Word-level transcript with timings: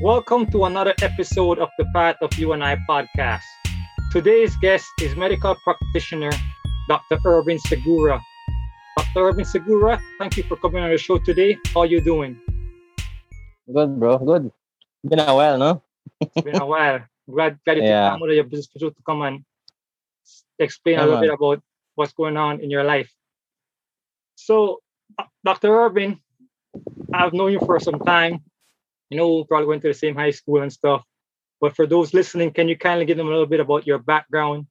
Welcome 0.00 0.50
to 0.50 0.64
another 0.64 0.92
episode 1.02 1.60
of 1.60 1.70
the 1.78 1.86
Path 1.94 2.16
of 2.20 2.34
You 2.34 2.52
and 2.52 2.64
I 2.64 2.76
podcast. 2.90 3.46
Today's 4.10 4.56
guest 4.56 4.84
is 5.00 5.14
medical 5.14 5.54
practitioner 5.62 6.32
Dr. 6.88 7.20
Irvin 7.24 7.60
Segura. 7.60 8.20
Dr. 8.98 9.28
Irvin 9.28 9.44
Segura, 9.44 10.02
thank 10.18 10.36
you 10.36 10.42
for 10.42 10.56
coming 10.56 10.82
on 10.82 10.90
the 10.90 10.98
show 10.98 11.18
today. 11.18 11.56
How 11.72 11.82
are 11.82 11.86
you 11.86 12.00
doing? 12.00 12.36
Good, 13.72 14.00
bro. 14.00 14.18
Good. 14.18 14.50
Been 15.08 15.20
a 15.20 15.32
while, 15.32 15.58
no? 15.58 15.82
It's 16.20 16.40
been 16.42 16.60
a 16.60 16.66
while. 16.66 17.00
Glad, 17.30 17.60
glad 17.64 17.76
you 17.76 17.82
took 17.84 17.90
time 17.90 18.22
out 18.22 18.28
of 18.28 18.34
your 18.34 18.44
business 18.44 18.66
to 18.74 18.92
come 19.06 19.22
and 19.22 19.44
explain 20.58 20.98
a 20.98 21.02
little 21.02 21.20
man. 21.20 21.22
bit 21.22 21.34
about 21.34 21.62
what's 21.94 22.12
going 22.12 22.36
on 22.36 22.58
in 22.58 22.68
your 22.68 22.82
life. 22.82 23.14
So, 24.34 24.80
Dr. 25.44 25.72
Irvin, 25.72 26.18
I've 27.12 27.32
known 27.32 27.52
you 27.52 27.60
for 27.60 27.78
some 27.78 28.00
time. 28.00 28.42
You 29.14 29.20
know, 29.20 29.44
probably 29.44 29.68
went 29.68 29.82
to 29.82 29.88
the 29.88 29.94
same 29.94 30.16
high 30.16 30.32
school 30.32 30.60
and 30.60 30.72
stuff. 30.72 31.04
But 31.60 31.76
for 31.76 31.86
those 31.86 32.12
listening, 32.12 32.50
can 32.50 32.66
you 32.66 32.76
kindly 32.76 33.06
give 33.06 33.16
them 33.16 33.28
a 33.28 33.30
little 33.30 33.46
bit 33.46 33.60
about 33.60 33.86
your 33.86 33.98
background? 33.98 34.66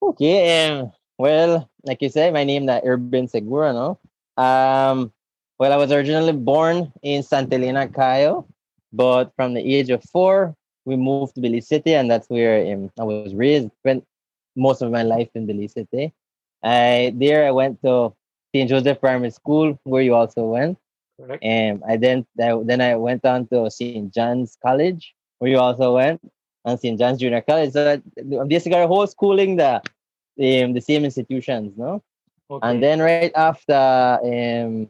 Okay. 0.00 0.68
Um, 0.68 0.92
well, 1.18 1.68
like 1.82 2.00
you 2.00 2.08
said, 2.10 2.32
my 2.32 2.44
name 2.44 2.68
is 2.68 2.80
Irvin 2.84 3.26
Segura, 3.26 3.72
no? 3.72 3.98
Um, 4.36 5.12
well, 5.58 5.72
I 5.72 5.76
was 5.76 5.90
originally 5.90 6.32
born 6.32 6.92
in 7.02 7.24
Santa 7.24 7.56
Elena, 7.56 7.88
Cayo, 7.88 8.46
but 8.92 9.32
from 9.34 9.54
the 9.54 9.74
age 9.74 9.90
of 9.90 10.04
four, 10.04 10.54
we 10.84 10.94
moved 10.94 11.34
to 11.34 11.40
Belize 11.40 11.66
City, 11.66 11.94
and 11.94 12.08
that's 12.08 12.30
where 12.30 12.72
um, 12.72 12.88
I 13.00 13.02
was 13.02 13.34
raised. 13.34 13.68
Spent 13.80 14.06
most 14.54 14.80
of 14.80 14.92
my 14.92 15.02
life 15.02 15.28
in 15.34 15.44
Belize 15.44 15.72
City. 15.72 16.14
I 16.62 17.12
there 17.16 17.48
I 17.48 17.50
went 17.50 17.82
to 17.82 18.14
St. 18.54 18.70
Joseph 18.70 19.00
Primary 19.00 19.32
School, 19.32 19.76
where 19.82 20.02
you 20.02 20.14
also 20.14 20.44
went. 20.44 20.78
Correct? 21.20 21.44
And 21.44 21.82
I 21.86 21.96
then 21.96 22.26
then 22.36 22.80
I 22.80 22.96
went 22.96 23.24
on 23.24 23.46
to 23.48 23.70
St. 23.70 24.12
John's 24.12 24.56
College, 24.64 25.14
where 25.38 25.50
you 25.50 25.58
also 25.58 25.94
went, 25.94 26.20
and 26.64 26.80
St. 26.80 26.98
John's 26.98 27.20
Junior 27.20 27.42
College. 27.42 27.72
So 27.72 28.00
basically 28.46 28.72
got 28.72 28.84
a 28.84 28.88
whole 28.88 29.06
schooling 29.06 29.56
the 29.56 29.76
um, 29.76 30.72
the 30.72 30.80
same 30.80 31.04
institutions, 31.04 31.76
no? 31.76 32.02
Okay. 32.50 32.66
And 32.66 32.82
then 32.82 33.00
right 33.00 33.32
after 33.34 34.18
um 34.22 34.88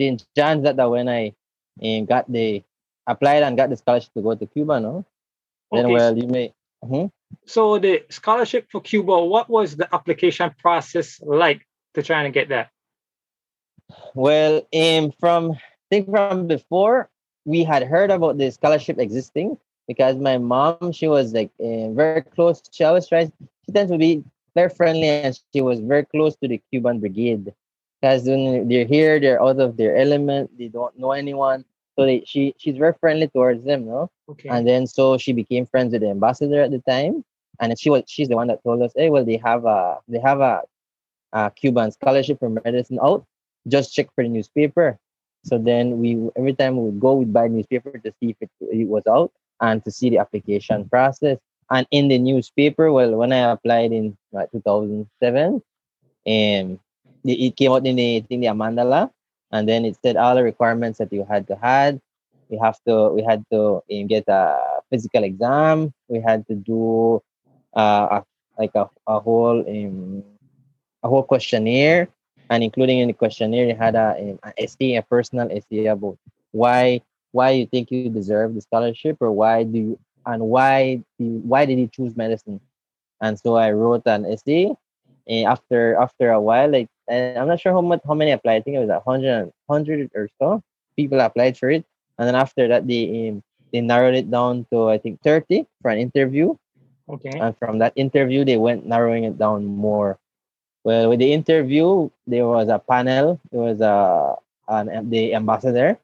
St. 0.00 0.24
John's 0.36 0.64
that, 0.64 0.76
when 0.90 1.08
I 1.08 1.32
um, 1.82 2.04
got 2.04 2.30
the 2.30 2.62
applied 3.06 3.42
and 3.42 3.56
got 3.56 3.70
the 3.70 3.76
scholarship 3.76 4.12
to 4.14 4.22
go 4.22 4.34
to 4.34 4.46
Cuba, 4.46 4.80
no? 4.80 5.04
Then 5.72 5.86
Okay, 5.86 5.94
well 5.94 6.16
you 6.18 6.28
may 6.28 6.52
Mhm. 6.84 7.10
So 7.46 7.78
the 7.78 8.04
scholarship 8.10 8.68
for 8.70 8.80
Cuba, 8.80 9.24
what 9.24 9.48
was 9.48 9.76
the 9.76 9.92
application 9.94 10.54
process 10.58 11.20
like 11.22 11.66
to 11.94 12.02
try 12.02 12.22
and 12.22 12.32
get 12.32 12.48
that? 12.50 12.70
Well, 14.14 14.62
um, 14.74 15.12
from 15.18 15.52
I 15.52 15.58
think 15.90 16.10
from 16.10 16.46
before 16.46 17.10
we 17.44 17.64
had 17.64 17.82
heard 17.82 18.10
about 18.10 18.38
the 18.38 18.50
scholarship 18.50 18.98
existing 18.98 19.58
because 19.86 20.16
my 20.16 20.38
mom 20.38 20.92
she 20.92 21.08
was 21.08 21.32
like 21.32 21.50
uh, 21.60 21.90
very 21.90 22.22
close. 22.22 22.62
She 22.72 22.84
always 22.84 23.06
tries. 23.06 23.30
She 23.66 23.72
tends 23.72 23.90
to 23.90 23.98
be 23.98 24.24
very 24.54 24.70
friendly, 24.70 25.08
and 25.08 25.38
she 25.52 25.60
was 25.60 25.80
very 25.80 26.04
close 26.04 26.36
to 26.36 26.48
the 26.48 26.60
Cuban 26.70 27.00
Brigade 27.00 27.52
because 28.00 28.24
when 28.24 28.68
they're 28.68 28.86
here, 28.86 29.18
they're 29.20 29.42
out 29.42 29.58
of 29.58 29.76
their 29.76 29.96
element. 29.96 30.56
They 30.58 30.68
don't 30.68 30.96
know 30.98 31.12
anyone, 31.12 31.64
so 31.96 32.04
they, 32.04 32.22
she 32.26 32.54
she's 32.58 32.76
very 32.76 32.94
friendly 33.00 33.28
towards 33.28 33.64
them, 33.64 33.86
no. 33.86 34.10
Okay. 34.28 34.48
And 34.48 34.66
then 34.66 34.86
so 34.86 35.18
she 35.18 35.32
became 35.32 35.66
friends 35.66 35.92
with 35.92 36.02
the 36.02 36.10
ambassador 36.10 36.62
at 36.62 36.70
the 36.70 36.80
time, 36.80 37.24
and 37.60 37.78
she 37.78 37.90
was 37.90 38.04
she's 38.06 38.28
the 38.28 38.36
one 38.36 38.48
that 38.48 38.62
told 38.62 38.82
us, 38.82 38.92
hey, 38.94 39.10
well 39.10 39.24
they 39.24 39.36
have 39.38 39.64
a 39.64 39.98
they 40.08 40.18
have 40.18 40.40
a, 40.40 40.62
a 41.32 41.50
Cuban 41.50 41.90
scholarship 41.92 42.38
for 42.38 42.48
medicine 42.48 42.98
out. 43.02 43.26
Just 43.68 43.94
check 43.94 44.08
for 44.14 44.24
the 44.24 44.28
newspaper. 44.28 44.98
So 45.44 45.58
then 45.58 46.00
we 46.00 46.30
every 46.36 46.54
time 46.54 46.76
we 46.76 46.84
would 46.90 47.00
go, 47.00 47.14
we'd 47.14 47.32
buy 47.32 47.48
newspaper 47.48 47.98
to 47.98 48.12
see 48.20 48.30
if 48.30 48.36
it, 48.40 48.50
it 48.60 48.88
was 48.88 49.06
out 49.06 49.32
and 49.60 49.84
to 49.84 49.90
see 49.90 50.10
the 50.10 50.18
application 50.18 50.88
process. 50.88 51.38
And 51.70 51.86
in 51.90 52.08
the 52.08 52.18
newspaper, 52.18 52.92
well, 52.92 53.16
when 53.16 53.32
I 53.32 53.52
applied 53.52 53.92
in 53.92 54.16
like 54.32 54.50
2007, 54.52 55.62
um, 56.26 56.80
it 57.24 57.56
came 57.56 57.72
out 57.72 57.86
in 57.86 57.96
the, 57.96 58.16
I 58.16 58.20
think 58.20 58.42
the 58.42 58.48
Amandala, 58.48 59.10
and 59.50 59.68
then 59.68 59.84
it 59.84 59.96
said 60.02 60.16
all 60.16 60.34
the 60.34 60.42
requirements 60.42 60.98
that 60.98 61.12
you 61.12 61.24
had 61.28 61.46
to 61.48 61.56
had 61.56 62.00
we 62.48 62.58
have 62.58 62.78
to 62.86 63.08
we 63.10 63.22
had 63.22 63.44
to 63.50 63.82
um, 63.90 64.06
get 64.06 64.24
a 64.28 64.82
physical 64.90 65.24
exam 65.24 65.92
we 66.08 66.20
had 66.20 66.46
to 66.46 66.54
do 66.54 67.22
uh, 67.76 68.20
a, 68.20 68.24
like 68.58 68.74
a, 68.74 68.88
a 69.06 69.18
whole 69.20 69.60
um, 69.60 70.22
a 71.02 71.08
whole 71.08 71.22
questionnaire 71.22 72.08
and 72.50 72.62
including 72.62 72.98
in 72.98 73.08
the 73.08 73.12
questionnaire 73.12 73.66
you 73.66 73.74
had 73.74 73.94
a, 73.94 74.36
a 74.42 74.62
essay 74.62 74.96
a 74.96 75.02
personal 75.02 75.50
essay 75.50 75.86
about 75.86 76.18
why 76.52 77.00
why 77.32 77.50
you 77.50 77.66
think 77.66 77.90
you 77.90 78.08
deserve 78.08 78.54
the 78.54 78.60
scholarship 78.60 79.16
or 79.20 79.30
why 79.32 79.62
do 79.64 79.78
you 79.78 79.98
and 80.26 80.42
why 80.42 80.96
do 81.18 81.24
you, 81.24 81.42
why 81.44 81.66
did 81.66 81.78
you 81.78 81.88
choose 81.88 82.16
medicine? 82.16 82.60
And 83.20 83.38
so 83.38 83.56
i 83.56 83.70
wrote 83.70 84.02
an 84.06 84.26
essay 84.26 84.72
and 85.26 85.46
after 85.46 85.96
after 85.96 86.30
a 86.30 86.40
while 86.40 86.70
like 86.70 86.88
and 87.08 87.38
i'm 87.38 87.48
not 87.48 87.60
sure 87.60 87.72
how 87.72 87.80
much 87.80 88.00
how 88.06 88.14
many 88.14 88.30
applied 88.30 88.56
i 88.56 88.60
think 88.60 88.76
it 88.76 88.80
was 88.80 88.90
a 88.90 89.00
hundred 89.00 89.50
hundred 89.68 90.10
or 90.14 90.28
so 90.38 90.62
people 90.96 91.20
applied 91.20 91.56
for 91.58 91.70
it. 91.70 91.84
And 92.18 92.28
then 92.28 92.34
after 92.34 92.68
that 92.68 92.86
they 92.86 93.30
um, 93.30 93.42
they 93.72 93.80
narrowed 93.80 94.14
it 94.14 94.30
down 94.30 94.66
to 94.70 94.88
I 94.88 94.98
think 94.98 95.20
30 95.22 95.66
for 95.82 95.90
an 95.90 95.98
interview. 95.98 96.54
Okay. 97.06 97.36
and 97.38 97.52
from 97.58 97.80
that 97.80 97.92
interview 97.96 98.46
they 98.46 98.56
went 98.56 98.86
narrowing 98.86 99.24
it 99.24 99.36
down 99.36 99.66
more 99.66 100.16
well 100.84 101.08
with 101.08 101.18
the 101.18 101.32
interview 101.32 102.08
there 102.26 102.46
was 102.46 102.68
a 102.68 102.78
panel. 102.78 103.40
There 103.50 103.60
was 103.60 103.80
a 103.80 104.36
an 104.68 105.10
the 105.10 105.34
ambassador 105.34 105.98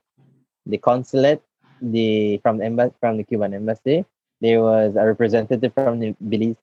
the 0.67 0.79
consulate 0.79 1.43
the 1.81 2.39
from 2.43 2.59
the 2.59 2.65
embassy 2.65 2.95
from 3.01 3.17
the 3.17 3.25
Cuban 3.25 3.55
embassy. 3.55 4.05
There 4.41 4.63
was 4.63 4.97
a 4.97 5.05
representative 5.05 5.73
from 5.75 6.01
the 6.01 6.17
Belize 6.21 6.57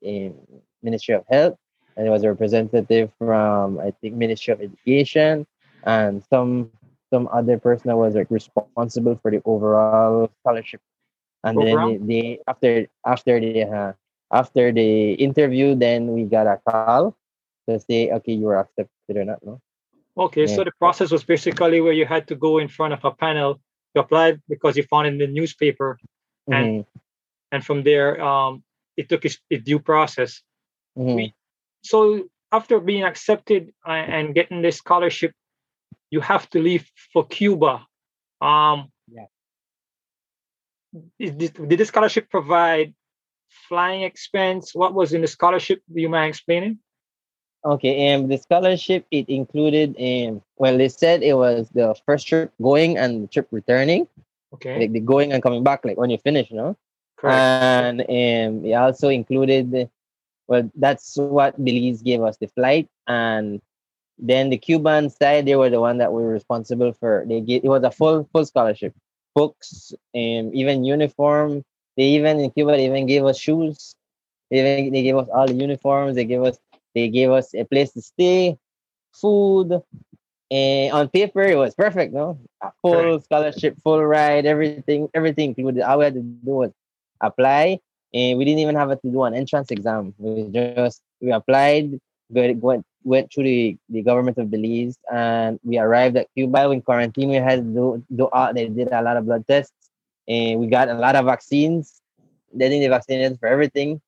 Ministry 0.81 1.15
of 1.15 1.25
Health 1.29 1.57
and 1.95 2.05
there 2.05 2.11
was 2.11 2.23
a 2.23 2.29
representative 2.29 3.11
from 3.17 3.79
I 3.79 3.91
think 4.01 4.15
Ministry 4.15 4.53
of 4.53 4.61
Education 4.61 5.45
and 5.83 6.23
some 6.29 6.71
some 7.09 7.27
other 7.31 7.57
person 7.57 7.89
that 7.89 7.97
was 7.97 8.15
like 8.15 8.29
responsible 8.29 9.17
for 9.21 9.31
the 9.31 9.41
overall 9.45 10.29
scholarship. 10.41 10.81
And 11.43 11.57
then 11.57 11.77
they, 11.85 11.97
they 11.97 12.39
after 12.47 12.87
after 13.05 13.39
the 13.39 13.63
uh, 13.63 13.93
after 14.31 14.71
the 14.71 15.13
interview, 15.13 15.75
then 15.75 16.11
we 16.13 16.25
got 16.25 16.47
a 16.47 16.59
call 16.67 17.15
to 17.69 17.79
say, 17.79 18.11
okay, 18.11 18.33
you 18.33 18.45
were 18.45 18.57
accepted 18.57 19.15
or 19.15 19.25
not. 19.25 19.43
No. 19.45 19.61
Okay, 20.17 20.47
so 20.47 20.63
the 20.63 20.71
process 20.79 21.11
was 21.11 21.23
basically 21.23 21.79
where 21.81 21.93
you 21.93 22.05
had 22.05 22.27
to 22.29 22.35
go 22.35 22.57
in 22.57 22.67
front 22.67 22.93
of 22.93 23.03
a 23.05 23.11
panel. 23.11 23.59
You 23.93 24.01
applied 24.01 24.41
because 24.49 24.75
you 24.77 24.83
found 24.83 25.07
in 25.07 25.17
the 25.17 25.27
newspaper, 25.27 25.97
And- 26.49 26.85
Mhm, 26.85 26.87
and 27.51 27.65
from 27.65 27.83
there, 27.83 28.21
um, 28.23 28.63
it 28.95 29.09
took 29.09 29.25
its, 29.25 29.37
its 29.49 29.63
due 29.65 29.79
process. 29.79 30.41
mhm. 30.97 31.15
we- 31.15 31.35
So 31.83 32.29
after 32.51 32.79
being 32.79 33.03
accepted 33.03 33.73
uh, 33.85 33.91
and 33.91 34.33
getting 34.33 34.61
this 34.61 34.77
scholarship, 34.77 35.33
you 36.09 36.21
have 36.21 36.49
to 36.51 36.59
leave 36.59 36.89
for 37.13 37.27
Cuba. 37.27 37.85
Um, 38.41 38.91
Yeah. 39.07 39.27
is 41.19 41.31
did 41.31 41.53
the 41.79 41.85
scholarship 41.85 42.29
provide 42.29 42.95
flying 43.67 44.03
expense? 44.03 44.73
What 44.73 44.93
was 44.93 45.13
in 45.13 45.21
the 45.21 45.27
scholarship? 45.27 45.81
Do 45.93 45.99
you 46.01 46.09
mind 46.09 46.29
explaining? 46.29 46.79
Okay, 47.67 48.07
and 48.09 48.31
the 48.31 48.37
scholarship 48.37 49.05
it 49.11 49.29
included 49.29 49.95
um 49.99 50.41
well 50.57 50.77
they 50.77 50.89
said 50.89 51.23
it 51.23 51.35
was 51.35 51.69
the 51.71 51.95
first 52.05 52.27
trip 52.27 52.47
going 52.61 52.97
and 52.97 53.23
the 53.23 53.27
trip 53.27 53.47
returning, 53.51 54.07
Okay, 54.53 54.79
like 54.79 54.91
the 54.93 54.99
going 55.01 55.31
and 55.33 55.41
coming 55.43 55.63
back, 55.63 55.85
like 55.85 55.97
when 55.97 56.09
you 56.09 56.17
finish, 56.17 56.51
no? 56.51 56.77
correct. 57.17 57.51
And 57.61 58.01
um, 58.01 58.65
it 58.65 58.73
also 58.73 59.09
included, 59.09 59.71
the- 59.71 59.89
well, 60.47 60.69
that's 60.75 61.17
what 61.17 61.63
Belize 61.63 62.01
gave 62.01 62.21
us 62.21 62.37
the 62.37 62.47
flight, 62.47 62.87
and 63.07 63.61
then 64.17 64.49
the 64.49 64.57
Cuban 64.57 65.09
side, 65.09 65.45
they 65.45 65.55
were 65.55 65.69
the 65.69 65.79
one 65.81 65.97
that 65.99 66.11
were 66.13 66.27
responsible 66.27 66.93
for. 66.93 67.25
They 67.27 67.41
gave 67.41 67.63
it 67.65 67.69
was 67.69 67.83
a 67.83 67.91
full 67.91 68.27
full 68.31 68.45
scholarship, 68.45 68.93
books, 69.35 69.93
and 70.13 70.53
even 70.55 70.83
uniform. 70.85 71.63
They 71.97 72.03
even 72.17 72.39
in 72.39 72.51
Cuba, 72.51 72.73
they 72.77 72.85
even 72.85 73.07
gave 73.07 73.25
us 73.25 73.37
shoes. 73.39 73.95
They 74.51 74.59
even 74.59 74.93
they 74.93 75.03
gave 75.03 75.17
us 75.17 75.29
all 75.33 75.47
the 75.47 75.53
uniforms. 75.55 76.15
They 76.15 76.25
gave 76.25 76.43
us 76.43 76.59
they 76.97 77.09
gave 77.09 77.29
us 77.29 77.53
a 77.53 77.63
place 77.63 77.91
to 77.93 78.01
stay, 78.01 78.57
food. 79.13 79.81
And 80.49 80.93
on 80.93 81.09
paper, 81.09 81.43
it 81.43 81.57
was 81.57 81.75
perfect, 81.75 82.11
no? 82.13 82.39
A 82.63 82.71
full 82.81 83.21
scholarship, 83.21 83.77
full 83.83 84.03
ride, 84.03 84.45
everything, 84.47 85.09
everything 85.13 85.49
included. 85.49 85.83
All 85.83 85.99
we 85.99 86.05
had 86.05 86.15
to 86.15 86.21
do 86.21 86.51
was 86.63 86.71
apply, 87.21 87.79
and 88.13 88.37
we 88.37 88.45
didn't 88.45 88.59
even 88.65 88.75
have 88.75 88.89
to 88.89 89.09
do 89.11 89.23
an 89.23 89.35
entrance 89.35 89.69
exam. 89.69 90.15
We 90.17 90.49
just 90.49 91.01
we 91.21 91.31
applied, 91.31 91.99
went 92.29 92.85
went 93.03 93.31
through 93.31 93.43
the, 93.43 93.77
the 93.89 94.01
government 94.01 94.37
of 94.37 94.49
Belize, 94.49 94.97
and 95.11 95.59
we 95.63 95.77
arrived 95.77 96.17
at 96.17 96.27
Cuba. 96.33 96.71
In 96.71 96.81
quarantine, 96.81 97.29
we 97.29 97.35
had 97.35 97.59
to 97.59 97.69
do, 97.77 98.03
do 98.15 98.25
all, 98.31 98.53
they 98.53 98.67
did 98.67 98.91
a 98.91 99.01
lot 99.01 99.17
of 99.17 99.25
blood 99.25 99.45
tests, 99.47 99.91
and 100.27 100.59
we 100.59 100.67
got 100.67 100.89
a 100.89 100.95
lot 100.95 101.15
of 101.15 101.25
vaccines. 101.25 102.01
They 102.53 102.69
they 102.69 102.87
vaccinated 102.87 103.37
for 103.39 103.47
everything, 103.47 104.01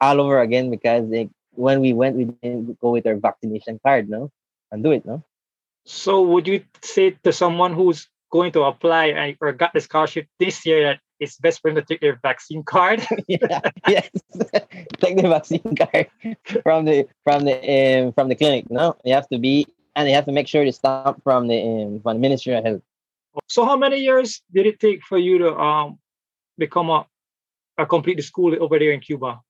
all 0.00 0.20
over 0.20 0.40
again 0.40 0.70
because 0.70 1.08
they, 1.10 1.28
when 1.56 1.80
we 1.80 1.92
went, 1.92 2.16
we 2.16 2.24
didn't 2.24 2.80
go 2.80 2.90
with 2.90 3.06
our 3.06 3.16
vaccination 3.16 3.80
card, 3.84 4.08
no, 4.08 4.30
and 4.70 4.82
do 4.82 4.92
it, 4.92 5.04
no. 5.06 5.22
So 5.86 6.22
would 6.22 6.48
you 6.48 6.64
say 6.82 7.16
to 7.24 7.32
someone 7.32 7.74
who's 7.74 8.08
going 8.30 8.52
to 8.52 8.62
apply 8.62 9.36
or 9.40 9.52
got 9.52 9.72
the 9.72 9.80
scholarship 9.80 10.26
this 10.40 10.66
year 10.66 10.82
that 10.82 11.00
it's 11.20 11.36
best 11.38 11.60
for 11.60 11.70
them 11.70 11.76
to 11.76 11.86
take 11.86 12.00
their 12.00 12.18
vaccine 12.20 12.62
card. 12.64 13.06
yeah, 13.28 13.60
yes, 13.88 14.10
take 14.98 15.16
the 15.16 15.28
vaccine 15.28 15.76
card 15.76 16.08
from 16.62 16.84
the 16.84 17.06
from 17.22 17.44
the 17.44 17.54
um, 17.54 18.12
from 18.12 18.28
the 18.28 18.34
clinic. 18.34 18.68
No, 18.70 18.96
you 19.04 19.14
have 19.14 19.28
to 19.28 19.38
be, 19.38 19.66
and 19.94 20.08
you 20.08 20.14
have 20.14 20.26
to 20.26 20.32
make 20.32 20.48
sure 20.48 20.64
to 20.64 20.72
stamp 20.72 21.22
from 21.22 21.46
the 21.46 21.60
um, 21.62 22.00
from 22.02 22.16
the 22.16 22.20
Ministry 22.20 22.54
of 22.54 22.64
Health. 22.64 22.82
So, 23.48 23.64
how 23.64 23.76
many 23.76 23.98
years 23.98 24.42
did 24.52 24.66
it 24.66 24.80
take 24.80 25.02
for 25.04 25.18
you 25.18 25.38
to 25.38 25.56
um 25.56 25.98
become 26.58 26.90
a, 26.90 27.06
a 27.78 27.86
complete 27.86 28.16
the 28.16 28.22
school 28.22 28.54
over 28.60 28.78
there 28.78 28.92
in 28.92 29.00
Cuba? 29.00 29.40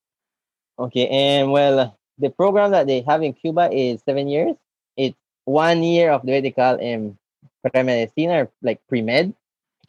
Okay, 0.79 1.09
and 1.09 1.53
well, 1.53 1.97
the 2.19 2.31
program 2.31 2.73
that 2.73 2.87
they 2.87 3.03
have 3.03 3.23
in 3.23 3.33
Cuba 3.33 3.71
is 3.73 4.03
seven 4.03 4.29
years. 4.29 4.57
It's 4.97 5.17
one 5.45 5.83
year 5.83 6.11
of 6.11 6.25
the 6.25 6.33
what 6.33 6.43
they 6.43 6.51
call 6.51 6.75
um 6.75 7.19
pre-medicina 7.71 8.45
or 8.45 8.51
like 8.63 8.81
pre-med 8.89 9.35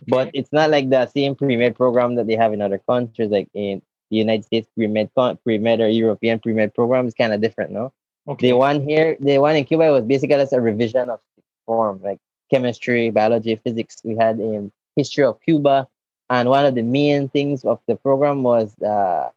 but 0.08 0.30
it's 0.34 0.52
not 0.52 0.70
like 0.70 0.90
the 0.90 1.06
same 1.08 1.36
pre-med 1.36 1.76
program 1.76 2.16
that 2.16 2.28
they 2.28 2.36
have 2.36 2.54
in 2.54 2.62
other 2.62 2.78
countries 2.78 3.30
like 3.30 3.50
in 3.54 3.82
the 4.12 4.18
united 4.18 4.46
states 4.46 4.68
pre-med 4.76 5.10
pre-med 5.44 5.82
or 5.82 5.88
european 5.88 6.40
pre-med 6.40 6.74
program 6.74 7.08
is 7.08 7.14
kind 7.14 7.34
of 7.34 7.42
different 7.42 7.72
no 7.72 7.92
okay. 8.28 8.50
the 8.50 8.54
one 8.54 8.82
here 8.82 9.16
the 9.20 9.38
one 9.38 9.56
in 9.56 9.66
cuba 9.66 9.92
was 9.92 10.04
basically 10.04 10.36
just 10.36 10.54
a 10.54 10.62
revision 10.62 11.10
of 11.10 11.20
form 11.66 12.00
like 12.04 12.20
chemistry 12.50 13.10
biology 13.10 13.56
physics 13.64 14.02
we 14.04 14.16
had 14.16 14.40
in 14.40 14.72
history 14.96 15.24
of 15.24 15.40
cuba 15.42 15.88
and 16.30 16.50
one 16.50 16.66
of 16.66 16.76
the 16.76 16.82
main 16.82 17.30
things 17.30 17.64
of 17.66 17.80
the 17.88 17.96
program 17.96 18.44
was 18.44 18.74
uh, 18.82 19.30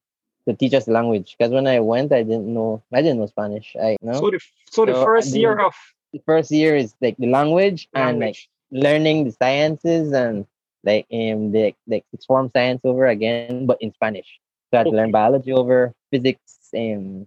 to 0.49 0.55
teach 0.55 0.73
us 0.73 0.87
the 0.87 0.93
language 0.93 1.37
because 1.37 1.53
when 1.53 1.67
i 1.67 1.79
went 1.79 2.11
i 2.13 2.23
didn't 2.23 2.53
know 2.53 2.83
i 2.93 3.03
didn't 3.03 3.19
know 3.19 3.27
spanish 3.27 3.77
i 3.83 3.97
know 4.01 4.15
so 4.15 4.31
the, 4.31 4.41
so 4.71 4.87
the 4.87 4.95
so 4.95 5.05
first 5.05 5.35
year 5.35 5.59
of 5.59 5.75
the 6.13 6.21
first 6.25 6.51
year 6.51 6.77
is 6.77 6.95
like 7.01 7.17
the 7.19 7.27
language, 7.27 7.89
language. 7.95 8.11
and 8.11 8.21
like 8.21 8.39
learning 8.71 9.25
the 9.25 9.33
sciences 9.33 10.13
and 10.13 10.47
like 10.85 11.07
in 11.11 11.53
the 11.53 11.75
like 11.87 12.05
form 12.27 12.51
science 12.55 12.81
over 12.85 13.07
again, 13.07 13.67
but 13.67 13.81
in 13.81 13.93
Spanish. 13.93 14.41
So 14.71 14.77
I 14.77 14.79
had 14.79 14.87
okay. 14.87 14.95
to 14.95 14.97
learn 14.97 15.11
biology 15.11 15.53
over 15.53 15.93
physics 16.11 16.69
and 16.73 17.27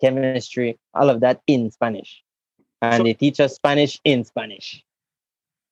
chemistry, 0.00 0.78
all 0.94 1.10
of 1.10 1.20
that 1.20 1.40
in 1.46 1.70
Spanish. 1.70 2.22
And 2.80 3.00
so, 3.00 3.04
they 3.04 3.14
teach 3.14 3.40
us 3.40 3.54
Spanish 3.54 4.00
in 4.04 4.24
Spanish. 4.24 4.82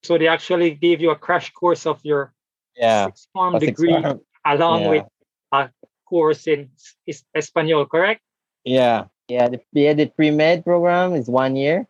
So 0.02 0.16
they 0.16 0.28
actually 0.28 0.70
gave 0.72 1.00
you 1.00 1.10
a 1.10 1.16
crash 1.16 1.50
course 1.52 1.86
of 1.86 2.00
your 2.04 2.32
yeah 2.76 3.06
six 3.06 3.28
form 3.32 3.58
degree 3.58 4.00
form. 4.00 4.20
along 4.44 4.82
yeah. 4.82 4.90
with 4.90 5.04
a 5.52 5.70
course 6.10 6.46
in 6.50 6.68
is 7.06 7.22
Espanol, 7.34 7.86
correct? 7.86 8.20
Yeah. 8.64 9.06
Yeah. 9.28 9.48
The, 9.48 9.62
yeah, 9.72 9.94
the 9.94 10.06
pre-med 10.10 10.64
program 10.64 11.14
is 11.14 11.30
one 11.30 11.54
year 11.54 11.86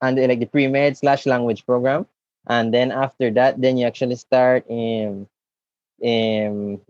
and 0.00 0.16
like 0.16 0.40
the 0.40 0.46
pre-med 0.46 0.96
slash 0.96 1.26
language 1.26 1.64
program 1.66 2.06
and 2.48 2.72
then 2.72 2.92
after 2.92 3.30
that 3.30 3.60
then 3.60 3.76
you 3.76 3.86
actually 3.86 4.16
start 4.16 4.64
in 4.68 5.26
in 6.00 6.80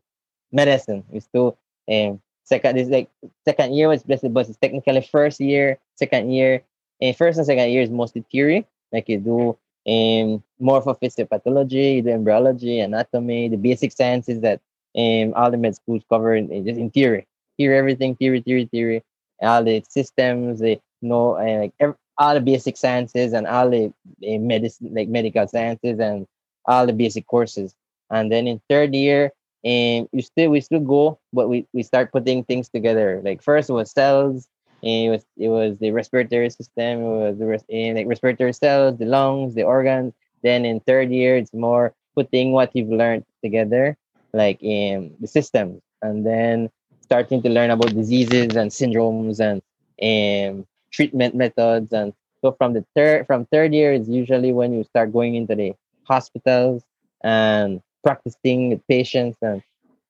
medicine 0.52 1.04
you 1.12 1.20
still 1.20 1.58
um 1.90 2.20
second 2.44 2.76
this 2.76 2.88
like 2.88 3.08
second 3.44 3.74
year 3.74 3.88
was 3.88 4.02
blessed 4.02 4.32
but 4.32 4.48
it's 4.48 4.58
technically 4.58 5.00
first 5.00 5.40
year 5.40 5.78
second 5.96 6.30
year 6.30 6.62
and 7.00 7.16
first 7.16 7.38
and 7.38 7.46
second 7.46 7.70
year 7.70 7.82
is 7.82 7.90
mostly 7.90 8.24
theory 8.30 8.66
like 8.92 9.08
you 9.08 9.18
do 9.18 9.56
um, 9.88 10.42
more 10.58 10.82
for 10.82 10.96
physiopathology 10.96 12.04
embryology 12.06 12.80
anatomy 12.80 13.48
the 13.48 13.56
basic 13.56 13.92
sciences 13.92 14.40
that 14.40 14.60
um 14.96 15.32
all 15.34 15.50
the 15.50 15.56
med 15.56 15.74
schools 15.74 16.02
cover 16.08 16.34
in, 16.34 16.50
in 16.50 16.62
eh, 16.62 16.70
just 16.70 16.80
in 16.80 16.90
theory 16.90 17.26
theory 17.58 17.76
everything 17.76 18.16
theory 18.16 18.40
theory 18.40 18.66
theory 18.66 19.02
all 19.42 19.62
the 19.62 19.82
systems 19.88 20.60
eh, 20.62 20.64
the 20.64 20.70
you 21.02 21.08
know 21.08 21.36
and 21.36 21.50
eh, 21.50 21.58
like 21.60 21.74
every, 21.80 21.94
all 22.18 22.34
the 22.34 22.40
basic 22.40 22.76
sciences 22.76 23.32
and 23.32 23.46
all 23.46 23.68
the 23.70 23.86
uh, 23.86 24.38
medicine, 24.38 24.94
like 24.94 25.08
medical 25.08 25.46
sciences 25.46 25.98
and 25.98 26.26
all 26.66 26.86
the 26.86 26.92
basic 26.92 27.26
courses. 27.26 27.74
And 28.10 28.30
then 28.30 28.46
in 28.46 28.60
third 28.68 28.94
year, 28.94 29.32
and 29.64 30.08
you 30.12 30.22
still 30.22 30.50
we 30.50 30.60
still 30.60 30.80
go, 30.80 31.18
but 31.32 31.48
we, 31.48 31.66
we 31.72 31.82
start 31.82 32.12
putting 32.12 32.44
things 32.44 32.68
together. 32.68 33.20
Like 33.24 33.42
first 33.42 33.68
was 33.68 33.90
cells, 33.90 34.48
and 34.82 35.06
it 35.06 35.10
was 35.10 35.24
it 35.36 35.48
was 35.48 35.78
the 35.78 35.90
respiratory 35.90 36.50
system, 36.50 37.00
it 37.00 37.30
was 37.30 37.38
the 37.38 37.46
res, 37.46 37.64
and 37.70 37.96
like 37.96 38.06
respiratory 38.06 38.52
cells, 38.52 38.98
the 38.98 39.06
lungs, 39.06 39.54
the 39.54 39.64
organs. 39.64 40.14
Then 40.42 40.64
in 40.64 40.80
third 40.80 41.10
year, 41.10 41.36
it's 41.36 41.52
more 41.52 41.94
putting 42.14 42.52
what 42.52 42.70
you've 42.74 42.88
learned 42.88 43.24
together, 43.42 43.96
like 44.36 44.62
in 44.62 45.14
the 45.20 45.26
systems, 45.26 45.80
and 46.02 46.24
then 46.24 46.70
starting 47.06 47.40
to 47.42 47.48
learn 47.48 47.70
about 47.70 47.94
diseases 47.94 48.54
and 48.56 48.70
syndromes 48.70 49.40
and 49.40 49.62
and 49.98 50.66
treatment 50.90 51.34
methods. 51.34 51.92
And 51.92 52.12
so 52.42 52.52
from 52.52 52.74
the 52.74 52.84
third 52.94 53.26
from 53.26 53.46
third 53.46 53.72
year 53.72 53.92
is 53.92 54.08
usually 54.08 54.52
when 54.52 54.72
you 54.74 54.84
start 54.84 55.12
going 55.12 55.34
into 55.34 55.54
the 55.54 55.74
hospitals 56.04 56.82
and 57.22 57.80
practicing 58.04 58.70
with 58.70 58.86
patients 58.86 59.38
and 59.42 59.62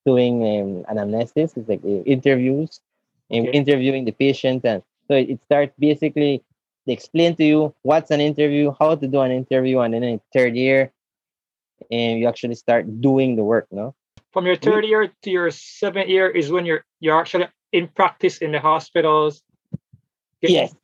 doing 0.05 0.35
um, 0.45 0.85
anamnesis 0.93 1.57
it's 1.57 1.69
like 1.69 1.81
uh, 1.85 2.03
interviews 2.05 2.81
and 3.31 3.49
okay. 3.49 3.59
interviewing 3.59 4.05
the 4.05 4.13
patient. 4.13 4.65
And 4.65 4.83
so 5.09 5.15
it, 5.15 5.31
it 5.31 5.41
starts 5.45 5.75
basically 5.79 6.43
they 6.87 6.93
explain 6.93 7.35
to 7.37 7.45
you 7.45 7.75
what's 7.83 8.11
an 8.11 8.21
interview 8.21 8.73
how 8.79 8.95
to 8.95 9.07
do 9.07 9.21
an 9.21 9.33
interview. 9.33 9.81
And 9.81 9.95
then 9.95 10.03
in 10.03 10.21
third 10.33 10.55
year 10.57 10.93
and 11.91 12.19
you 12.21 12.27
actually 12.29 12.55
start 12.55 12.85
doing 13.01 13.37
the 13.37 13.45
work 13.45 13.67
no 13.71 13.95
from 14.37 14.45
your 14.45 14.57
third 14.57 14.85
year 14.85 15.09
to 15.23 15.31
your 15.31 15.51
seventh 15.51 16.11
year 16.11 16.29
is 16.29 16.53
when 16.53 16.67
you're 16.67 16.85
you're 17.01 17.19
actually 17.19 17.49
in 17.73 17.89
practice 17.89 18.37
in 18.45 18.53
the 18.53 18.61
hospitals 18.61 19.41
Yes. 20.43 20.75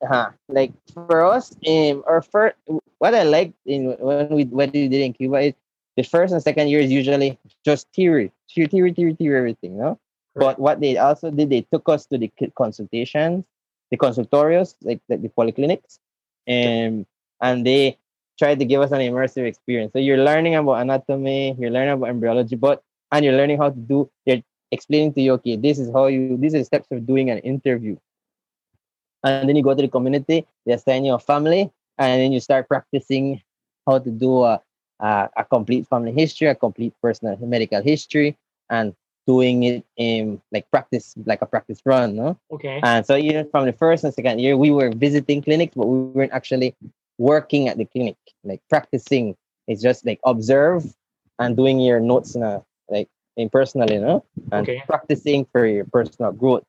Uh-huh. 0.00 0.30
Like 0.48 0.72
for 0.92 1.24
us, 1.24 1.50
um, 1.66 2.04
or 2.06 2.22
for 2.22 2.54
what 2.98 3.14
I 3.14 3.24
like 3.24 3.52
in 3.66 3.96
when 3.98 4.28
we 4.28 4.44
what 4.44 4.72
we 4.72 4.86
did 4.86 5.02
in 5.02 5.12
Cuba 5.12 5.38
is 5.40 5.54
the 5.96 6.04
first 6.04 6.32
and 6.32 6.40
second 6.40 6.68
year 6.68 6.78
is 6.78 6.92
usually 6.92 7.36
just 7.64 7.88
theory, 7.92 8.30
theory, 8.54 8.68
theory, 8.68 8.92
theory, 8.92 9.14
theory 9.14 9.38
everything, 9.38 9.76
no. 9.76 9.98
But 10.36 10.60
what 10.60 10.78
they 10.80 10.96
also 10.96 11.32
did, 11.32 11.50
they 11.50 11.62
took 11.72 11.88
us 11.88 12.06
to 12.06 12.18
the 12.18 12.30
consultations, 12.56 13.44
the 13.90 13.96
consultorios, 13.96 14.76
like, 14.82 15.00
like 15.08 15.22
the 15.22 15.30
polyclinics, 15.30 15.98
and 16.46 17.06
and 17.40 17.66
they 17.66 17.98
tried 18.38 18.58
to 18.58 18.64
give 18.64 18.80
us 18.80 18.92
an 18.92 19.00
immersive 19.00 19.46
experience. 19.46 19.92
So 19.92 19.98
you're 19.98 20.18
learning 20.18 20.54
about 20.56 20.80
anatomy, 20.80 21.56
you're 21.58 21.70
learning 21.70 21.94
about 21.94 22.08
embryology, 22.10 22.56
but 22.56 22.82
and 23.12 23.24
you're 23.24 23.36
learning 23.36 23.58
how 23.58 23.70
to 23.70 23.76
do. 23.76 24.10
They're 24.26 24.42
explaining 24.70 25.14
to 25.14 25.20
you, 25.20 25.32
okay, 25.34 25.56
this 25.56 25.78
is 25.78 25.90
how 25.92 26.06
you, 26.06 26.36
these 26.36 26.54
are 26.54 26.58
the 26.58 26.64
steps 26.64 26.88
of 26.90 27.06
doing 27.06 27.30
an 27.30 27.38
interview 27.38 27.96
and 29.24 29.48
then 29.48 29.56
you 29.56 29.62
go 29.62 29.74
to 29.74 29.82
the 29.82 29.88
community 29.88 30.46
they 30.66 30.72
assign 30.72 31.04
you 31.04 31.14
a 31.14 31.18
family 31.18 31.70
and 31.98 32.20
then 32.20 32.32
you 32.32 32.38
start 32.38 32.68
practicing 32.68 33.42
how 33.86 33.98
to 33.98 34.10
do 34.10 34.44
a, 34.44 34.60
a, 35.00 35.28
a 35.36 35.44
complete 35.44 35.86
family 35.88 36.12
history 36.12 36.46
a 36.46 36.54
complete 36.54 36.94
personal 37.02 37.36
medical 37.40 37.82
history 37.82 38.36
and 38.70 38.94
doing 39.26 39.62
it 39.62 39.84
in 39.96 40.40
like 40.52 40.70
practice 40.70 41.14
like 41.24 41.40
a 41.40 41.46
practice 41.46 41.80
run 41.84 42.14
no 42.14 42.38
okay 42.52 42.80
and 42.82 43.06
so 43.06 43.16
even 43.16 43.48
from 43.50 43.64
the 43.64 43.72
first 43.72 44.04
and 44.04 44.12
second 44.12 44.38
year 44.38 44.56
we 44.56 44.70
were 44.70 44.90
visiting 44.90 45.42
clinics 45.42 45.74
but 45.74 45.86
we 45.86 45.98
weren't 46.12 46.32
actually 46.32 46.74
working 47.16 47.68
at 47.68 47.78
the 47.78 47.86
clinic 47.86 48.16
like 48.44 48.60
practicing 48.68 49.36
it's 49.66 49.82
just 49.82 50.04
like 50.04 50.20
observe 50.24 50.84
and 51.38 51.56
doing 51.56 51.80
your 51.80 52.00
notes 52.00 52.34
in 52.34 52.42
a 52.42 52.62
like 52.88 53.08
in 53.36 53.48
personally, 53.48 53.94
you 53.94 54.00
know, 54.00 54.24
and 54.52 54.68
okay. 54.68 54.82
practicing 54.86 55.46
for 55.46 55.66
your 55.66 55.84
personal 55.86 56.32
growth. 56.32 56.64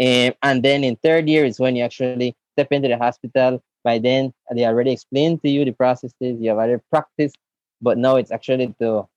Um, 0.00 0.32
and 0.42 0.62
then 0.62 0.84
in 0.84 0.96
third 0.96 1.28
year 1.28 1.44
is 1.44 1.60
when 1.60 1.76
you 1.76 1.84
actually 1.84 2.34
step 2.56 2.72
into 2.72 2.88
the 2.88 2.96
hospital. 2.96 3.62
By 3.84 3.98
then, 3.98 4.32
they 4.54 4.64
already 4.64 4.92
explained 4.92 5.42
to 5.42 5.50
you 5.50 5.64
the 5.64 5.72
processes. 5.72 6.40
You 6.40 6.50
have 6.50 6.58
already 6.58 6.80
practiced, 6.90 7.36
but 7.80 7.98
now 7.98 8.16
it's 8.16 8.30
actually 8.30 8.74
to 8.80 9.08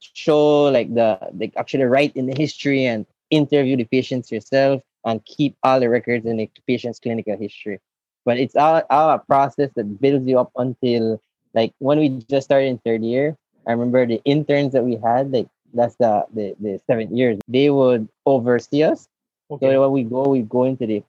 show 0.00 0.64
like 0.64 0.92
the 0.94 1.18
like 1.34 1.54
actually 1.56 1.84
write 1.84 2.14
in 2.16 2.26
the 2.26 2.34
history 2.36 2.86
and 2.86 3.06
interview 3.30 3.76
the 3.76 3.84
patients 3.84 4.30
yourself 4.30 4.82
and 5.04 5.24
keep 5.24 5.56
all 5.62 5.80
the 5.80 5.88
records 5.88 6.26
in 6.26 6.36
the 6.36 6.50
patient's 6.66 7.00
clinical 7.00 7.36
history. 7.36 7.80
But 8.24 8.38
it's 8.38 8.56
all, 8.56 8.82
all 8.90 9.10
a 9.10 9.18
process 9.18 9.70
that 9.76 10.00
builds 10.00 10.26
you 10.28 10.38
up 10.38 10.52
until 10.56 11.20
like 11.54 11.72
when 11.78 11.98
we 11.98 12.08
just 12.30 12.46
started 12.46 12.66
in 12.68 12.78
third 12.78 13.02
year. 13.02 13.36
I 13.66 13.72
remember 13.72 14.06
the 14.06 14.20
interns 14.24 14.72
that 14.72 14.84
we 14.84 14.96
had, 14.96 15.32
like 15.32 15.48
that's 15.74 15.96
the 15.96 16.26
the, 16.34 16.54
the 16.60 16.80
seventh 16.86 17.12
years, 17.12 17.38
they 17.48 17.70
would 17.70 18.08
oversee 18.26 18.82
us 18.84 19.08
Okay. 19.52 19.72
So 19.74 19.80
when 19.82 19.92
we 19.92 20.02
go, 20.04 20.28
we 20.28 20.42
go 20.42 20.64
into 20.64 20.86
the, 20.86 21.02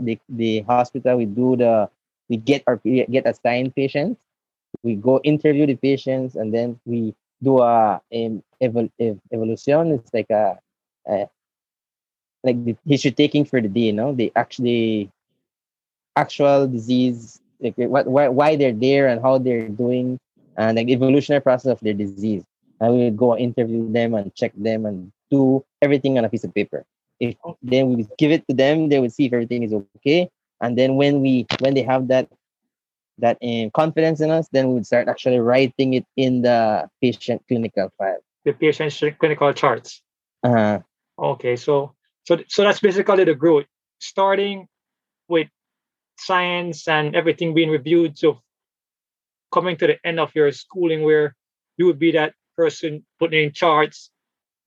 the 0.00 0.18
the 0.28 0.60
hospital. 0.62 1.16
We 1.16 1.24
do 1.24 1.56
the 1.56 1.88
we 2.28 2.36
get 2.36 2.62
our 2.66 2.76
get 2.84 3.26
assigned 3.26 3.74
patients. 3.74 4.20
We 4.82 4.96
go 4.96 5.20
interview 5.24 5.66
the 5.66 5.76
patients, 5.76 6.36
and 6.36 6.52
then 6.52 6.78
we 6.84 7.14
do 7.42 7.60
a, 7.60 8.00
a 8.12 8.42
evol, 8.62 8.90
evolution. 9.32 9.92
It's 9.92 10.12
like 10.12 10.28
a, 10.30 10.58
a 11.08 11.28
like 12.44 12.62
the 12.64 12.76
history 12.86 13.12
taking 13.12 13.44
for 13.46 13.60
the 13.62 13.68
day. 13.68 13.88
You 13.88 13.94
know, 13.94 14.12
they 14.14 14.30
actually 14.36 15.10
actual 16.16 16.66
disease, 16.66 17.40
like 17.60 17.76
what 17.76 18.06
why, 18.06 18.28
why 18.28 18.56
they're 18.56 18.72
there 18.72 19.08
and 19.08 19.20
how 19.20 19.38
they're 19.38 19.68
doing, 19.68 20.18
and 20.56 20.76
like 20.76 20.86
the 20.86 20.92
evolutionary 20.92 21.42
process 21.42 21.72
of 21.72 21.80
their 21.80 21.94
disease. 21.94 22.42
And 22.80 22.92
we 22.92 23.04
would 23.04 23.16
go 23.16 23.36
interview 23.36 23.90
them 23.90 24.14
and 24.14 24.34
check 24.34 24.52
them 24.56 24.84
and 24.84 25.12
do 25.30 25.64
everything 25.80 26.18
on 26.18 26.24
a 26.24 26.28
piece 26.28 26.44
of 26.44 26.54
paper 26.54 26.84
if 27.18 27.34
then 27.62 27.88
we 27.88 28.06
give 28.18 28.30
it 28.30 28.46
to 28.46 28.54
them 28.54 28.90
they 28.90 29.00
will 29.00 29.10
see 29.10 29.24
if 29.24 29.32
everything 29.32 29.62
is 29.62 29.72
okay 29.72 30.28
and 30.60 30.76
then 30.78 30.96
when 30.96 31.20
we 31.20 31.46
when 31.60 31.74
they 31.74 31.82
have 31.82 32.08
that 32.08 32.28
that 33.18 33.38
in 33.40 33.70
confidence 33.70 34.20
in 34.20 34.30
us, 34.30 34.48
then 34.52 34.68
we 34.68 34.74
would 34.74 34.86
start 34.86 35.08
actually 35.08 35.38
writing 35.38 35.94
it 35.94 36.06
in 36.16 36.42
the 36.42 36.88
patient 37.00 37.42
clinical 37.48 37.90
file. 37.96 38.18
The 38.44 38.52
patient 38.52 39.18
clinical 39.18 39.52
charts. 39.52 40.02
Uh-huh. 40.42 40.80
Okay, 41.18 41.56
so 41.56 41.94
so 42.24 42.38
so 42.48 42.62
that's 42.62 42.80
basically 42.80 43.24
the 43.24 43.34
growth, 43.34 43.64
starting 43.98 44.68
with 45.28 45.48
science 46.18 46.88
and 46.88 47.14
everything 47.14 47.54
being 47.54 47.70
reviewed. 47.70 48.18
So 48.18 48.40
coming 49.52 49.76
to 49.78 49.86
the 49.86 49.98
end 50.04 50.20
of 50.20 50.34
your 50.34 50.52
schooling, 50.52 51.02
where 51.02 51.34
you 51.76 51.86
would 51.86 51.98
be 51.98 52.12
that 52.12 52.34
person 52.56 53.04
putting 53.18 53.44
in 53.44 53.52
charts, 53.52 54.10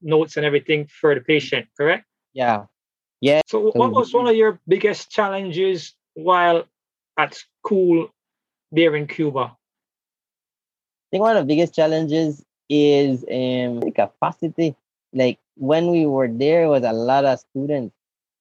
notes, 0.01 0.37
and 0.37 0.45
everything 0.45 0.87
for 0.87 1.15
the 1.15 1.21
patient, 1.21 1.67
correct? 1.77 2.05
Yeah. 2.33 2.65
Yeah. 3.21 3.41
So 3.47 3.71
what 3.71 3.91
was 3.91 4.13
one 4.13 4.27
of 4.27 4.35
your 4.35 4.59
biggest 4.67 5.11
challenges 5.11 5.93
while 6.13 6.65
at 7.17 7.35
school 7.35 8.09
there 8.71 8.95
in 8.95 9.07
Cuba? 9.07 9.39
I 9.41 11.07
think 11.11 11.21
one 11.21 11.35
of 11.35 11.43
the 11.43 11.47
biggest 11.47 11.73
challenges 11.73 12.43
is 12.69 13.25
um, 13.29 13.91
capacity. 13.91 14.75
Like 15.11 15.39
when 15.55 15.91
we 15.91 16.05
were 16.05 16.27
there, 16.27 16.69
was 16.69 16.83
a 16.83 16.93
lot 16.93 17.25
of 17.25 17.39
students. 17.39 17.93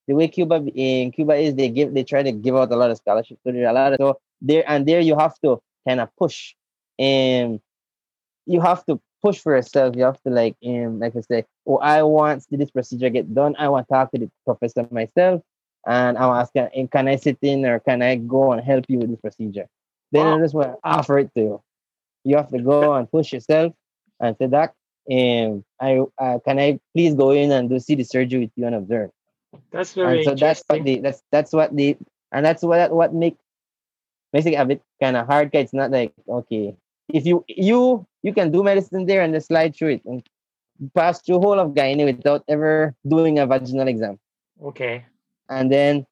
The 0.08 0.14
way 0.14 0.26
Cuba 0.28 0.56
in 0.74 1.12
Cuba 1.12 1.34
is, 1.34 1.54
they 1.54 1.68
give 1.68 1.92
they 1.94 2.02
try 2.02 2.22
to 2.22 2.32
give 2.32 2.56
out 2.56 2.72
a 2.72 2.76
lot 2.76 2.90
of 2.90 2.96
scholarships. 2.96 3.40
So 3.44 3.52
there 3.52 3.68
a 3.68 3.72
lot 3.72 3.92
of 3.92 3.98
so 4.00 4.18
there 4.40 4.64
and 4.66 4.86
there 4.86 5.00
you 5.00 5.16
have 5.18 5.38
to 5.44 5.60
kind 5.86 6.00
of 6.00 6.08
push, 6.16 6.54
and 6.98 7.60
you 8.46 8.60
have 8.62 8.84
to 8.86 8.98
push 9.22 9.38
for 9.38 9.54
yourself. 9.54 9.94
You 9.96 10.04
have 10.04 10.20
to 10.22 10.30
like 10.30 10.56
um 10.66 10.98
like 10.98 11.14
I 11.14 11.20
say, 11.20 11.44
oh 11.66 11.76
I 11.76 12.02
want 12.02 12.46
this 12.50 12.70
procedure 12.70 13.10
get 13.10 13.34
done. 13.34 13.54
I 13.58 13.68
want 13.68 13.86
to 13.86 13.94
talk 13.94 14.10
to 14.12 14.18
the 14.18 14.30
professor 14.46 14.88
myself, 14.90 15.42
and 15.86 16.16
I'm 16.16 16.32
asking, 16.32 16.88
can 16.88 17.06
I 17.06 17.16
sit 17.16 17.38
in 17.42 17.66
or 17.66 17.78
can 17.78 18.00
I 18.00 18.16
go 18.16 18.52
and 18.52 18.62
help 18.64 18.86
you 18.88 18.98
with 18.98 19.10
this 19.10 19.20
procedure? 19.20 19.68
Then 20.10 20.24
wow. 20.24 20.36
I 20.36 20.40
just 20.40 20.54
want 20.54 20.72
to 20.72 20.78
offer 20.84 21.18
it 21.18 21.30
to 21.34 21.40
you. 21.40 21.62
You 22.24 22.36
have 22.38 22.50
to 22.50 22.60
go 22.60 22.94
and 22.94 23.10
push 23.10 23.32
yourself 23.34 23.74
and 24.20 24.36
say, 24.38 24.46
Doc, 24.46 24.72
um, 25.10 25.64
I 25.80 26.00
uh, 26.18 26.38
can 26.44 26.58
I 26.58 26.80
please 26.94 27.14
go 27.14 27.30
in 27.32 27.52
and 27.52 27.68
do 27.68 27.78
see 27.78 27.94
the 27.94 28.04
surgery 28.04 28.40
with 28.40 28.52
you 28.56 28.66
and 28.66 28.74
observe. 28.74 29.10
That's 29.70 29.94
very 29.94 30.18
and 30.18 30.24
so 30.24 30.34
that's 30.34 30.62
what 30.66 30.84
the 30.84 31.00
that's 31.00 31.22
that's 31.32 31.52
what 31.52 31.74
the 31.74 31.96
and 32.32 32.44
that's 32.44 32.62
what 32.62 32.92
what 32.92 33.14
make 33.14 33.36
basically 34.32 34.56
a 34.56 34.64
bit 34.64 34.82
kind 35.00 35.16
of 35.16 35.26
hard. 35.26 35.50
It's 35.52 35.72
not 35.72 35.90
like 35.90 36.12
okay, 36.28 36.76
if 37.12 37.26
you 37.26 37.44
you 37.48 38.06
you 38.22 38.32
can 38.32 38.50
do 38.52 38.62
medicine 38.62 39.06
there 39.06 39.22
and 39.22 39.32
just 39.32 39.48
slide 39.48 39.74
through 39.74 40.00
it 40.00 40.04
and 40.04 40.22
pass 40.94 41.22
through 41.22 41.40
whole 41.40 41.58
of 41.58 41.72
gynae 41.72 42.04
without 42.04 42.44
ever 42.48 42.94
doing 43.06 43.38
a 43.38 43.46
vaginal 43.46 43.88
exam. 43.88 44.18
Okay. 44.62 45.04
And 45.48 45.72
then 45.72 46.06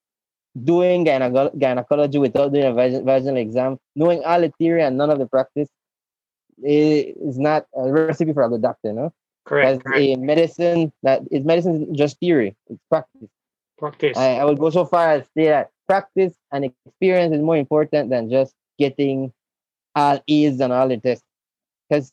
doing 0.65 1.05
gyneco- 1.05 1.57
gynecology 1.59 2.19
without 2.19 2.53
doing 2.53 2.65
a 2.65 2.73
vaginal 2.73 3.37
exam, 3.37 3.79
knowing 3.95 4.25
all 4.25 4.41
the 4.41 4.53
theory 4.59 4.83
and 4.83 4.97
none 4.97 5.11
of 5.11 5.19
the 5.19 5.27
practice 5.27 5.69
eh, 6.65 7.13
is 7.21 7.39
not 7.39 7.67
a 7.77 7.93
recipe 7.93 8.33
for 8.33 8.43
a 8.43 8.49
good 8.49 8.63
doctor, 8.63 8.93
no? 8.93 9.13
Correct. 9.47 9.85
correct. 9.85 10.01
a 10.01 10.17
medicine 10.17 10.93
that 11.05 11.23
is 11.31 11.45
medicine 11.45 11.89
is 11.91 11.97
just 11.97 12.19
theory, 12.19 12.57
it's 12.69 12.81
practice. 12.91 13.31
Practice. 13.79 14.17
I, 14.17 14.39
I 14.39 14.45
would 14.45 14.59
go 14.59 14.71
so 14.71 14.85
far 14.85 15.13
as 15.13 15.25
say 15.37 15.47
that 15.47 15.71
practice 15.87 16.35
and 16.53 16.65
experience 16.65 17.35
is 17.35 17.41
more 17.41 17.57
important 17.57 18.11
than 18.11 18.29
just 18.29 18.55
getting 18.79 19.33
all 19.95 20.21
A's 20.27 20.61
and 20.61 20.73
all 20.73 20.89
the 20.89 20.97
tests. 20.97 21.25
Because 21.89 22.11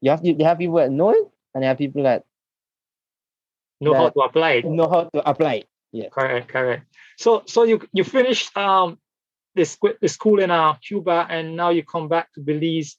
you 0.00 0.10
have 0.10 0.24
you 0.24 0.44
have 0.44 0.58
people 0.58 0.76
that 0.76 0.90
know 0.90 1.10
it 1.10 1.28
and 1.54 1.62
you 1.62 1.68
have 1.68 1.78
people 1.78 2.02
that 2.02 2.24
know 3.80 3.94
how 3.94 4.08
to 4.08 4.20
apply 4.20 4.50
it. 4.52 4.64
Know 4.64 4.88
how 4.88 5.04
to 5.04 5.28
apply 5.28 5.54
it. 5.54 5.68
Yeah. 5.92 6.08
Correct, 6.08 6.48
correct. 6.48 6.86
So 7.16 7.44
so 7.46 7.62
you 7.62 7.80
you 7.92 8.02
finished 8.02 8.56
um 8.56 8.98
this 9.54 9.78
the 10.00 10.08
school 10.08 10.40
in 10.40 10.50
uh, 10.50 10.72
Cuba 10.74 11.26
and 11.30 11.54
now 11.54 11.70
you 11.70 11.84
come 11.84 12.08
back 12.08 12.32
to 12.32 12.40
Belize 12.40 12.96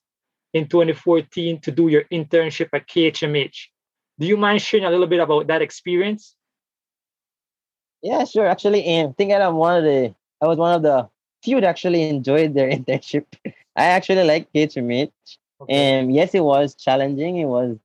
in 0.54 0.68
2014 0.68 1.60
to 1.62 1.72
do 1.72 1.88
your 1.90 2.04
internship 2.06 2.70
at 2.74 2.88
KHMH. 2.88 3.73
Do 4.20 4.28
you 4.28 4.38
mind 4.38 4.62
sharing 4.62 4.86
a 4.86 4.90
little 4.90 5.08
bit 5.08 5.20
about 5.20 5.48
that 5.48 5.62
experience? 5.62 6.36
Yeah, 8.02 8.26
sure. 8.26 8.48
Actually, 8.48 9.00
I 9.00 9.12
think 9.18 9.32
I'm 9.32 9.56
one 9.56 9.78
of 9.78 9.84
the 9.84 10.14
I 10.42 10.48
was 10.48 10.58
one 10.58 10.76
of 10.76 10.84
the 10.84 11.10
few 11.42 11.62
that 11.62 11.68
actually 11.68 12.10
enjoyed 12.10 12.54
their 12.54 12.70
internship. 12.78 13.26
I 13.76 13.86
actually 13.86 14.24
like 14.24 14.52
KHMH. 14.54 15.12
Okay. 15.62 15.74
And 15.74 16.14
yes, 16.14 16.36
it 16.36 16.44
was 16.44 16.76
challenging. 16.76 17.38
It 17.38 17.46
was 17.46 17.72
it 17.72 17.80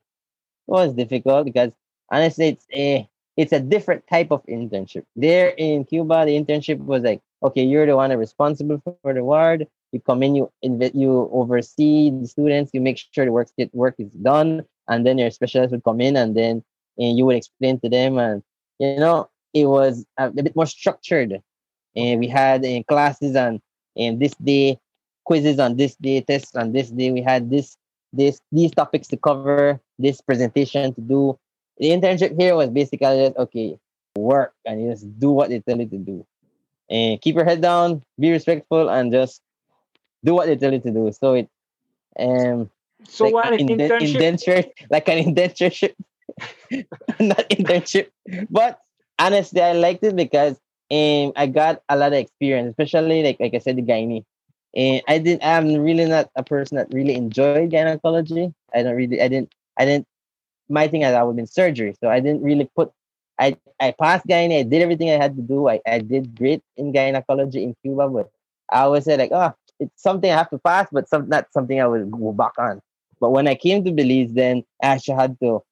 was 0.66 0.92
difficult 0.92 1.44
because 1.46 1.70
honestly 2.10 2.48
it's 2.48 2.66
a 2.74 3.08
it's 3.36 3.52
a 3.52 3.60
different 3.60 4.06
type 4.08 4.32
of 4.32 4.44
internship. 4.46 5.04
There 5.14 5.50
in 5.50 5.84
Cuba, 5.84 6.26
the 6.26 6.32
internship 6.32 6.78
was 6.78 7.02
like, 7.02 7.20
okay, 7.42 7.62
you're 7.62 7.86
the 7.86 7.96
one 7.96 8.10
responsible 8.18 8.82
for 9.02 9.14
the 9.14 9.22
ward. 9.22 9.68
You 9.92 10.00
come 10.00 10.22
in, 10.24 10.34
you 10.34 10.50
you 10.60 11.30
oversee 11.32 12.10
the 12.10 12.26
students, 12.26 12.72
you 12.74 12.80
make 12.80 12.98
sure 12.98 13.24
the 13.24 13.32
work 13.32 13.48
get 13.56 13.72
work 13.74 13.94
is 13.98 14.12
done, 14.12 14.66
and 14.88 15.06
then 15.06 15.18
your 15.18 15.30
specialist 15.30 15.72
would 15.72 15.84
come 15.84 16.00
in 16.00 16.16
and 16.16 16.36
then 16.36 16.64
and 16.98 17.16
you 17.16 17.24
would 17.26 17.36
explain 17.36 17.78
to 17.80 17.88
them, 17.88 18.18
and 18.18 18.42
you 18.78 18.96
know 18.96 19.28
it 19.54 19.66
was 19.66 20.04
a, 20.18 20.30
bit 20.30 20.56
more 20.56 20.66
structured. 20.66 21.40
And 21.96 22.20
we 22.20 22.28
had 22.28 22.64
in 22.64 22.84
classes 22.84 23.36
on 23.36 23.60
and 23.96 24.20
this 24.20 24.34
day, 24.34 24.78
quizzes 25.24 25.58
on 25.58 25.76
this 25.76 25.96
day, 25.96 26.20
tests 26.20 26.54
on 26.54 26.72
this 26.72 26.90
day. 26.90 27.10
We 27.10 27.22
had 27.22 27.50
this 27.50 27.76
this 28.12 28.40
these 28.52 28.72
topics 28.72 29.08
to 29.08 29.16
cover, 29.16 29.80
this 29.98 30.20
presentation 30.20 30.94
to 30.94 31.00
do, 31.00 31.38
the 31.78 31.90
internship 31.90 32.40
here 32.40 32.56
was 32.56 32.70
basically 32.70 33.16
just 33.16 33.36
okay, 33.36 33.78
work 34.16 34.52
and 34.64 34.90
just 34.90 35.06
do 35.18 35.30
what 35.30 35.48
they 35.48 35.60
tell 35.60 35.78
you 35.78 35.86
to 35.86 35.98
do. 35.98 36.26
And 36.90 37.20
keep 37.20 37.36
your 37.36 37.44
head 37.44 37.60
down, 37.60 38.02
be 38.18 38.30
respectful, 38.30 38.88
and 38.88 39.12
just 39.12 39.42
do 40.24 40.34
what 40.34 40.46
they 40.46 40.56
tell 40.56 40.72
you 40.72 40.80
to 40.80 40.90
do. 40.90 41.12
So 41.12 41.34
it 41.34 41.48
um 42.18 42.70
so 43.04 43.24
like 43.24 43.34
what 43.34 43.52
an 43.52 43.60
indent- 43.60 44.02
indenture 44.02 44.64
like 44.90 45.08
an 45.08 45.24
indentureship. 45.24 45.94
not 47.20 47.48
internship. 47.50 48.08
But 48.50 48.80
honestly, 49.18 49.60
I 49.60 49.72
liked 49.72 50.04
it 50.04 50.16
because 50.16 50.56
um 50.90 51.32
I 51.36 51.46
got 51.46 51.82
a 51.88 51.96
lot 51.96 52.12
of 52.12 52.18
experience, 52.18 52.70
especially 52.70 53.22
like 53.22 53.40
like 53.40 53.54
I 53.54 53.58
said, 53.58 53.76
the 53.76 53.82
gynae. 53.82 54.24
And 54.76 55.02
I 55.08 55.18
didn't 55.18 55.44
I'm 55.44 55.74
really 55.80 56.04
not 56.04 56.30
a 56.36 56.42
person 56.42 56.76
that 56.76 56.92
really 56.92 57.14
enjoyed 57.14 57.70
gynecology. 57.70 58.52
I 58.74 58.82
don't 58.82 58.96
really 58.96 59.20
I 59.20 59.28
didn't 59.28 59.52
I 59.78 59.84
didn't 59.84 60.06
my 60.68 60.88
thing 60.88 61.02
is 61.02 61.14
I 61.14 61.22
was 61.22 61.38
in 61.38 61.46
surgery, 61.46 61.94
so 62.00 62.08
I 62.08 62.20
didn't 62.20 62.42
really 62.42 62.70
put. 62.76 62.92
I 63.38 63.56
I 63.80 63.92
passed 63.92 64.26
gynae. 64.26 64.60
I 64.60 64.62
did 64.62 64.82
everything 64.82 65.10
I 65.10 65.16
had 65.16 65.36
to 65.36 65.42
do. 65.42 65.68
I, 65.68 65.80
I 65.86 66.00
did 66.00 66.36
great 66.36 66.62
in 66.76 66.92
gynecology 66.92 67.62
in 67.62 67.74
Cuba, 67.82 68.08
but 68.08 68.30
I 68.70 68.80
always 68.82 69.04
said 69.04 69.18
like, 69.18 69.32
oh, 69.32 69.54
it's 69.80 70.02
something 70.02 70.30
I 70.30 70.36
have 70.36 70.50
to 70.50 70.58
pass, 70.58 70.88
but 70.92 71.08
some 71.08 71.28
not 71.28 71.46
something 71.52 71.80
I 71.80 71.86
would 71.86 72.10
go 72.10 72.32
back 72.32 72.52
on. 72.58 72.80
But 73.20 73.30
when 73.30 73.48
I 73.48 73.54
came 73.54 73.84
to 73.84 73.92
Belize, 73.92 74.32
then 74.32 74.64
I 74.82 74.86
actually 74.88 75.16
had 75.16 75.38
to 75.40 75.62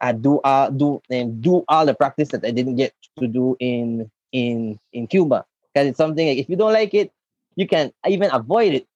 I 0.00 0.12
do 0.12 0.40
uh 0.40 0.70
do 0.70 1.00
and 1.10 1.40
do 1.40 1.64
all 1.68 1.86
the 1.86 1.94
practice 1.94 2.28
that 2.30 2.44
I 2.44 2.50
didn't 2.50 2.76
get 2.76 2.92
to 3.18 3.26
do 3.26 3.56
in 3.60 4.10
in 4.32 4.78
in 4.92 5.06
Cuba. 5.06 5.44
Because 5.72 5.88
it's 5.88 5.98
something 5.98 6.26
like 6.26 6.38
if 6.38 6.48
you 6.48 6.56
don't 6.56 6.72
like 6.72 6.94
it, 6.94 7.10
you 7.56 7.66
can 7.66 7.92
even 8.06 8.30
avoid 8.32 8.74
it. 8.74 8.86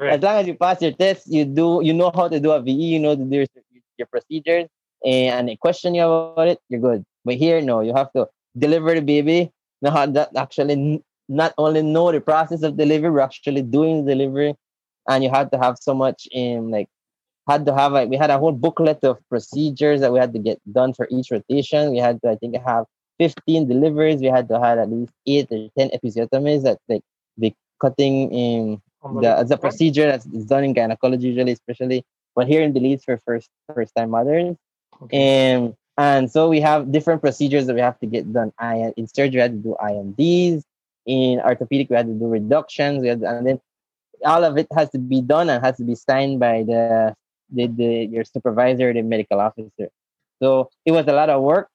As 0.00 0.20
long 0.22 0.40
as 0.40 0.46
you 0.46 0.54
pass 0.54 0.82
your 0.82 0.92
test, 0.92 1.26
you 1.30 1.44
do 1.44 1.80
you 1.82 1.94
know 1.94 2.10
how 2.14 2.28
to 2.28 2.40
do 2.40 2.50
a 2.50 2.60
VE, 2.60 2.72
you 2.72 2.98
know 2.98 3.14
to 3.14 3.24
do 3.24 3.46
your, 3.96 4.06
procedures, 4.06 4.66
and 5.04 5.48
they 5.48 5.54
question 5.54 5.94
you 5.94 6.02
about 6.02 6.48
it, 6.48 6.58
you're 6.68 6.80
good. 6.80 7.04
But 7.24 7.34
here, 7.34 7.60
no, 7.60 7.80
you 7.80 7.94
have 7.94 8.12
to 8.14 8.26
deliver 8.58 8.92
the 8.94 9.00
baby. 9.00 9.52
Now 9.82 9.92
how 9.92 10.06
that 10.06 10.34
actually 10.36 11.02
not 11.28 11.54
only 11.58 11.82
know 11.82 12.10
the 12.10 12.20
process 12.20 12.62
of 12.62 12.76
delivery, 12.76 13.10
we're 13.10 13.20
actually 13.20 13.62
doing 13.62 14.04
delivery, 14.04 14.56
and 15.08 15.22
you 15.22 15.30
had 15.30 15.52
to 15.52 15.58
have 15.58 15.78
so 15.80 15.94
much 15.94 16.26
in 16.32 16.70
like 16.70 16.88
had 17.48 17.66
to 17.66 17.74
have 17.74 17.92
like 17.92 18.08
we 18.08 18.16
had 18.16 18.30
a 18.30 18.38
whole 18.38 18.52
booklet 18.52 19.04
of 19.04 19.18
procedures 19.28 20.00
that 20.00 20.12
we 20.12 20.18
had 20.18 20.32
to 20.32 20.38
get 20.38 20.60
done 20.72 20.94
for 20.94 21.06
each 21.10 21.30
rotation. 21.30 21.90
We 21.90 21.98
had 21.98 22.20
to 22.22 22.30
I 22.30 22.36
think 22.36 22.56
have 22.64 22.86
15 23.18 23.68
deliveries. 23.68 24.20
We 24.20 24.26
had 24.26 24.48
to 24.48 24.60
have 24.60 24.78
at 24.78 24.90
least 24.90 25.12
eight 25.26 25.48
or 25.50 25.68
10 25.78 25.90
episiotomies 25.90 26.62
that 26.62 26.78
like 26.88 27.02
the 27.36 27.54
cutting 27.80 28.32
in 28.32 28.82
the, 29.02 29.44
the 29.46 29.58
procedure 29.58 30.06
that's 30.06 30.24
done 30.24 30.64
in 30.64 30.72
gynecology 30.72 31.28
usually, 31.28 31.52
especially 31.52 32.04
but 32.34 32.48
here 32.48 32.62
in 32.62 32.72
Belize 32.72 33.04
for 33.04 33.20
first 33.24 33.48
first 33.72 33.94
time 33.94 34.10
mothers. 34.10 34.56
Okay. 35.02 35.16
And 35.16 35.74
and 35.96 36.30
so 36.30 36.48
we 36.48 36.60
have 36.60 36.90
different 36.90 37.20
procedures 37.20 37.66
that 37.66 37.74
we 37.74 37.80
have 37.80 37.98
to 38.00 38.06
get 38.06 38.32
done. 38.32 38.52
I 38.58 38.92
in 38.96 39.06
surgery 39.06 39.36
we 39.36 39.42
had 39.42 39.52
to 39.52 39.58
do 39.58 39.76
I&Ds. 39.76 40.64
In 41.06 41.40
orthopedic 41.40 41.90
we 41.90 41.96
had 41.96 42.06
to 42.06 42.14
do 42.14 42.26
reductions. 42.26 43.02
We 43.02 43.08
had 43.08 43.20
to, 43.20 43.28
and 43.28 43.46
then 43.46 43.60
all 44.24 44.42
of 44.44 44.56
it 44.56 44.66
has 44.74 44.90
to 44.90 44.98
be 44.98 45.20
done 45.20 45.50
and 45.50 45.64
has 45.64 45.76
to 45.76 45.84
be 45.84 45.94
signed 45.94 46.40
by 46.40 46.62
the, 46.62 47.14
the, 47.54 47.66
the 47.68 48.06
your 48.06 48.24
supervisor, 48.24 48.92
the 48.92 49.02
medical 49.02 49.40
officer. 49.40 49.88
So 50.42 50.70
it 50.84 50.92
was 50.92 51.06
a 51.08 51.12
lot 51.12 51.30
of 51.30 51.42
work. 51.42 51.68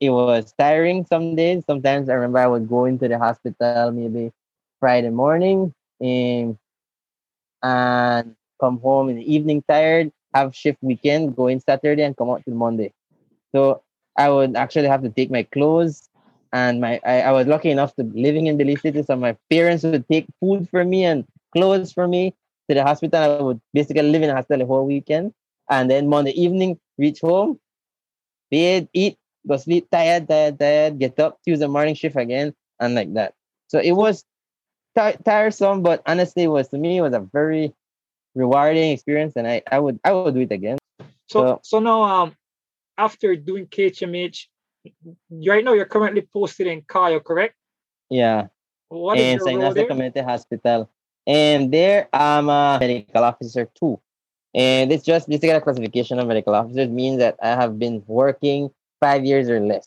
It 0.00 0.10
was 0.10 0.54
tiring 0.58 1.04
some 1.06 1.36
days. 1.36 1.64
Sometimes 1.66 2.08
I 2.08 2.14
remember 2.14 2.38
I 2.38 2.46
would 2.46 2.68
go 2.68 2.84
into 2.86 3.08
the 3.08 3.18
hospital 3.18 3.90
maybe 3.92 4.32
Friday 4.80 5.10
morning 5.10 5.72
and 6.00 6.56
and 7.62 8.34
come 8.60 8.78
home 8.80 9.08
in 9.10 9.16
the 9.16 9.32
evening 9.32 9.62
tired 9.68 10.12
have 10.34 10.54
shift 10.54 10.78
weekend, 10.82 11.34
go 11.36 11.46
in 11.48 11.60
Saturday 11.60 12.02
and 12.02 12.16
come 12.16 12.30
out 12.30 12.42
till 12.44 12.54
Monday. 12.54 12.92
So 13.54 13.82
I 14.16 14.28
would 14.30 14.56
actually 14.56 14.88
have 14.88 15.02
to 15.02 15.10
take 15.10 15.30
my 15.30 15.42
clothes 15.44 16.08
and 16.52 16.80
my 16.80 17.00
I, 17.04 17.22
I 17.22 17.32
was 17.32 17.46
lucky 17.46 17.70
enough 17.70 17.94
to 17.96 18.02
living 18.04 18.46
in 18.46 18.56
Belize 18.58 18.82
City, 18.82 19.02
so 19.02 19.16
my 19.16 19.36
parents 19.50 19.84
would 19.84 20.06
take 20.08 20.26
food 20.40 20.68
for 20.70 20.84
me 20.84 21.04
and 21.04 21.24
clothes 21.52 21.92
for 21.92 22.06
me 22.06 22.34
to 22.68 22.74
the 22.74 22.82
hospital. 22.82 23.22
I 23.22 23.42
would 23.42 23.60
basically 23.72 24.02
live 24.02 24.22
in 24.22 24.28
the 24.28 24.34
hospital 24.34 24.66
the 24.66 24.66
whole 24.66 24.86
weekend. 24.86 25.32
And 25.70 25.90
then 25.90 26.08
Monday 26.08 26.32
evening, 26.32 26.78
reach 26.96 27.20
home, 27.20 27.58
bed, 28.50 28.88
eat, 28.92 29.18
go 29.46 29.56
sleep, 29.56 29.88
tired, 29.90 30.28
tired, 30.28 30.58
tired, 30.58 30.98
get 30.98 31.18
up, 31.20 31.38
Tuesday 31.44 31.66
morning 31.66 31.94
shift 31.94 32.16
again, 32.16 32.54
and 32.80 32.94
like 32.94 33.12
that. 33.14 33.34
So 33.68 33.78
it 33.78 33.92
was 33.92 34.24
t- 34.96 35.18
tiresome, 35.24 35.82
but 35.82 36.02
honestly, 36.06 36.44
it 36.44 36.48
was 36.48 36.68
to 36.68 36.78
me, 36.78 36.98
it 36.98 37.02
was 37.02 37.12
a 37.12 37.20
very 37.20 37.74
rewarding 38.34 38.92
experience, 38.92 39.34
and 39.36 39.46
I, 39.46 39.62
I 39.70 39.78
would 39.78 40.00
I 40.04 40.12
would 40.12 40.34
do 40.34 40.40
it 40.40 40.52
again. 40.52 40.78
So 41.28 41.40
so, 41.40 41.60
so 41.62 41.78
now 41.80 42.02
um 42.02 42.36
after 42.96 43.36
doing 43.36 43.66
KHMH, 43.66 44.46
right 45.46 45.64
now 45.64 45.72
you're 45.72 45.84
currently 45.84 46.26
posted 46.32 46.66
in 46.66 46.82
Cayo, 46.82 47.20
correct? 47.20 47.54
Yeah. 48.10 48.48
What 48.88 49.18
is 49.18 49.24
in 49.24 49.30
your 49.38 49.46
St. 49.46 49.60
role 49.60 49.74
there? 49.74 49.86
Community 49.86 50.20
Hospital. 50.20 50.90
And 51.28 51.70
there 51.70 52.08
I'm 52.14 52.48
a 52.48 52.78
medical 52.80 53.22
officer 53.22 53.68
too. 53.78 54.00
And 54.54 54.90
it's 54.90 55.04
just 55.04 55.28
this 55.28 55.40
basically 55.40 55.56
a 55.56 55.60
classification 55.60 56.18
of 56.18 56.26
medical 56.26 56.54
officers 56.54 56.88
means 56.88 57.18
that 57.18 57.36
I 57.42 57.48
have 57.50 57.78
been 57.78 58.02
working 58.06 58.70
five 58.98 59.26
years 59.26 59.50
or 59.50 59.60
less. 59.60 59.86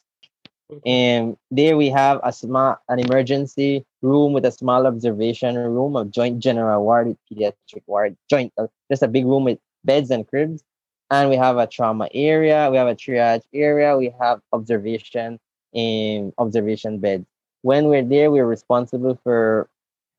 And 0.86 1.36
there 1.50 1.76
we 1.76 1.90
have 1.90 2.22
a 2.24 2.32
small 2.32 2.78
an 2.88 3.00
emergency 3.00 3.84
room 4.04 4.34
with 4.34 4.46
a 4.46 4.52
small 4.52 4.86
observation 4.86 5.58
room, 5.58 5.96
a 5.96 6.06
joint 6.06 6.40
general 6.40 6.84
ward 6.84 7.18
pediatric 7.30 7.84
ward, 7.88 8.16
joint 8.30 8.54
uh, 8.60 8.68
just 8.90 9.02
a 9.02 9.08
big 9.08 9.26
room 9.26 9.44
with 9.44 9.58
beds 9.84 10.12
and 10.12 10.28
cribs. 10.28 10.64
And 11.10 11.28
we 11.28 11.36
have 11.36 11.58
a 11.58 11.68
trauma 11.68 12.08
area, 12.14 12.70
we 12.72 12.78
have 12.78 12.88
a 12.88 12.96
triage 12.96 13.42
area, 13.52 13.98
we 13.98 14.14
have 14.22 14.40
observation 14.54 15.40
in 15.74 16.32
observation 16.38 17.00
beds. 17.00 17.26
When 17.64 17.88
we're 17.88 18.06
there, 18.06 18.32
we're 18.32 18.46
responsible 18.46 19.20
for 19.24 19.68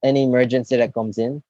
any 0.02 0.24
emergency 0.24 0.76
that 0.76 0.94
comes 0.94 1.18
in. 1.18 1.42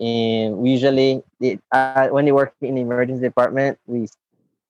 And 0.00 0.58
we 0.58 0.70
usually, 0.70 1.22
it, 1.40 1.60
uh, 1.70 2.08
when 2.08 2.26
you 2.26 2.34
work 2.34 2.54
in 2.60 2.74
the 2.74 2.80
emergency 2.80 3.22
department, 3.22 3.78
we 3.86 4.08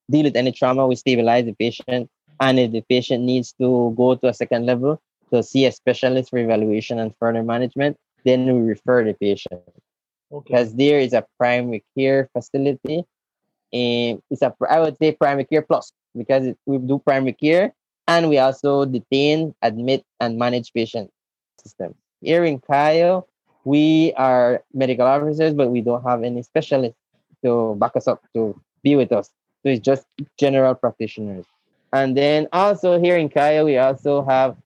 deal 0.09 0.23
with 0.23 0.35
any 0.35 0.51
trauma, 0.51 0.85
we 0.85 0.95
stabilize 0.95 1.45
the 1.45 1.53
patient. 1.53 2.09
And 2.39 2.59
if 2.59 2.71
the 2.71 2.81
patient 2.81 3.23
needs 3.23 3.53
to 3.59 3.93
go 3.97 4.15
to 4.15 4.27
a 4.27 4.33
second 4.33 4.65
level 4.65 5.01
to 5.31 5.41
see 5.41 5.65
a 5.65 5.71
specialist 5.71 6.29
for 6.29 6.39
evaluation 6.39 6.99
and 6.99 7.15
further 7.19 7.41
management, 7.41 7.97
then 8.25 8.45
we 8.45 8.69
refer 8.69 9.03
the 9.03 9.13
patient. 9.13 9.61
Okay. 10.31 10.43
Because 10.47 10.75
there 10.75 10.99
is 10.99 11.13
a 11.13 11.25
primary 11.37 11.83
care 11.97 12.29
facility. 12.33 13.05
And 13.71 14.21
it's 14.29 14.41
a, 14.41 14.53
I 14.69 14.79
would 14.79 14.97
say 14.97 15.13
primary 15.13 15.45
care 15.45 15.63
plus 15.63 15.91
because 16.15 16.45
it, 16.45 16.57
we 16.65 16.77
do 16.77 16.99
primary 16.99 17.33
care 17.33 17.73
and 18.07 18.29
we 18.29 18.37
also 18.37 18.85
detain, 18.85 19.55
admit, 19.61 20.03
and 20.19 20.37
manage 20.37 20.73
patient 20.73 21.09
system. 21.61 21.95
Here 22.23 22.43
in 22.45 22.59
Cayo, 22.59 23.27
we 23.65 24.13
are 24.15 24.63
medical 24.73 25.05
officers, 25.05 25.53
but 25.53 25.69
we 25.69 25.81
don't 25.81 26.03
have 26.03 26.23
any 26.23 26.41
specialists 26.43 26.97
to 27.43 27.75
back 27.75 27.95
us 27.95 28.07
up 28.07 28.21
to 28.33 28.59
be 28.83 28.95
with 28.95 29.11
us. 29.11 29.29
So 29.63 29.69
it's 29.69 29.81
just 29.81 30.05
general 30.37 30.75
practitioners. 30.75 31.45
And 31.91 32.17
then 32.17 32.47
also 32.51 32.99
here 32.99 33.17
in 33.17 33.29
Cayo, 33.29 33.65
we 33.65 33.77
also 33.77 34.23
have 34.25 34.57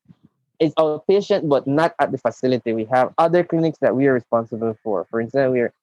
it's 0.60 0.74
outpatient, 0.76 1.48
but 1.48 1.68
not 1.68 1.94
at 2.00 2.12
the 2.12 2.18
facility. 2.18 2.74
We 2.74 2.86
have 2.86 3.14
other 3.18 3.44
clinics 3.44 3.78
that 3.80 3.96
we 3.96 4.08
are 4.08 4.14
responsible 4.14 4.76
for. 4.84 5.06
For 5.10 5.22
instance, 5.22 5.52
we're 5.52 5.74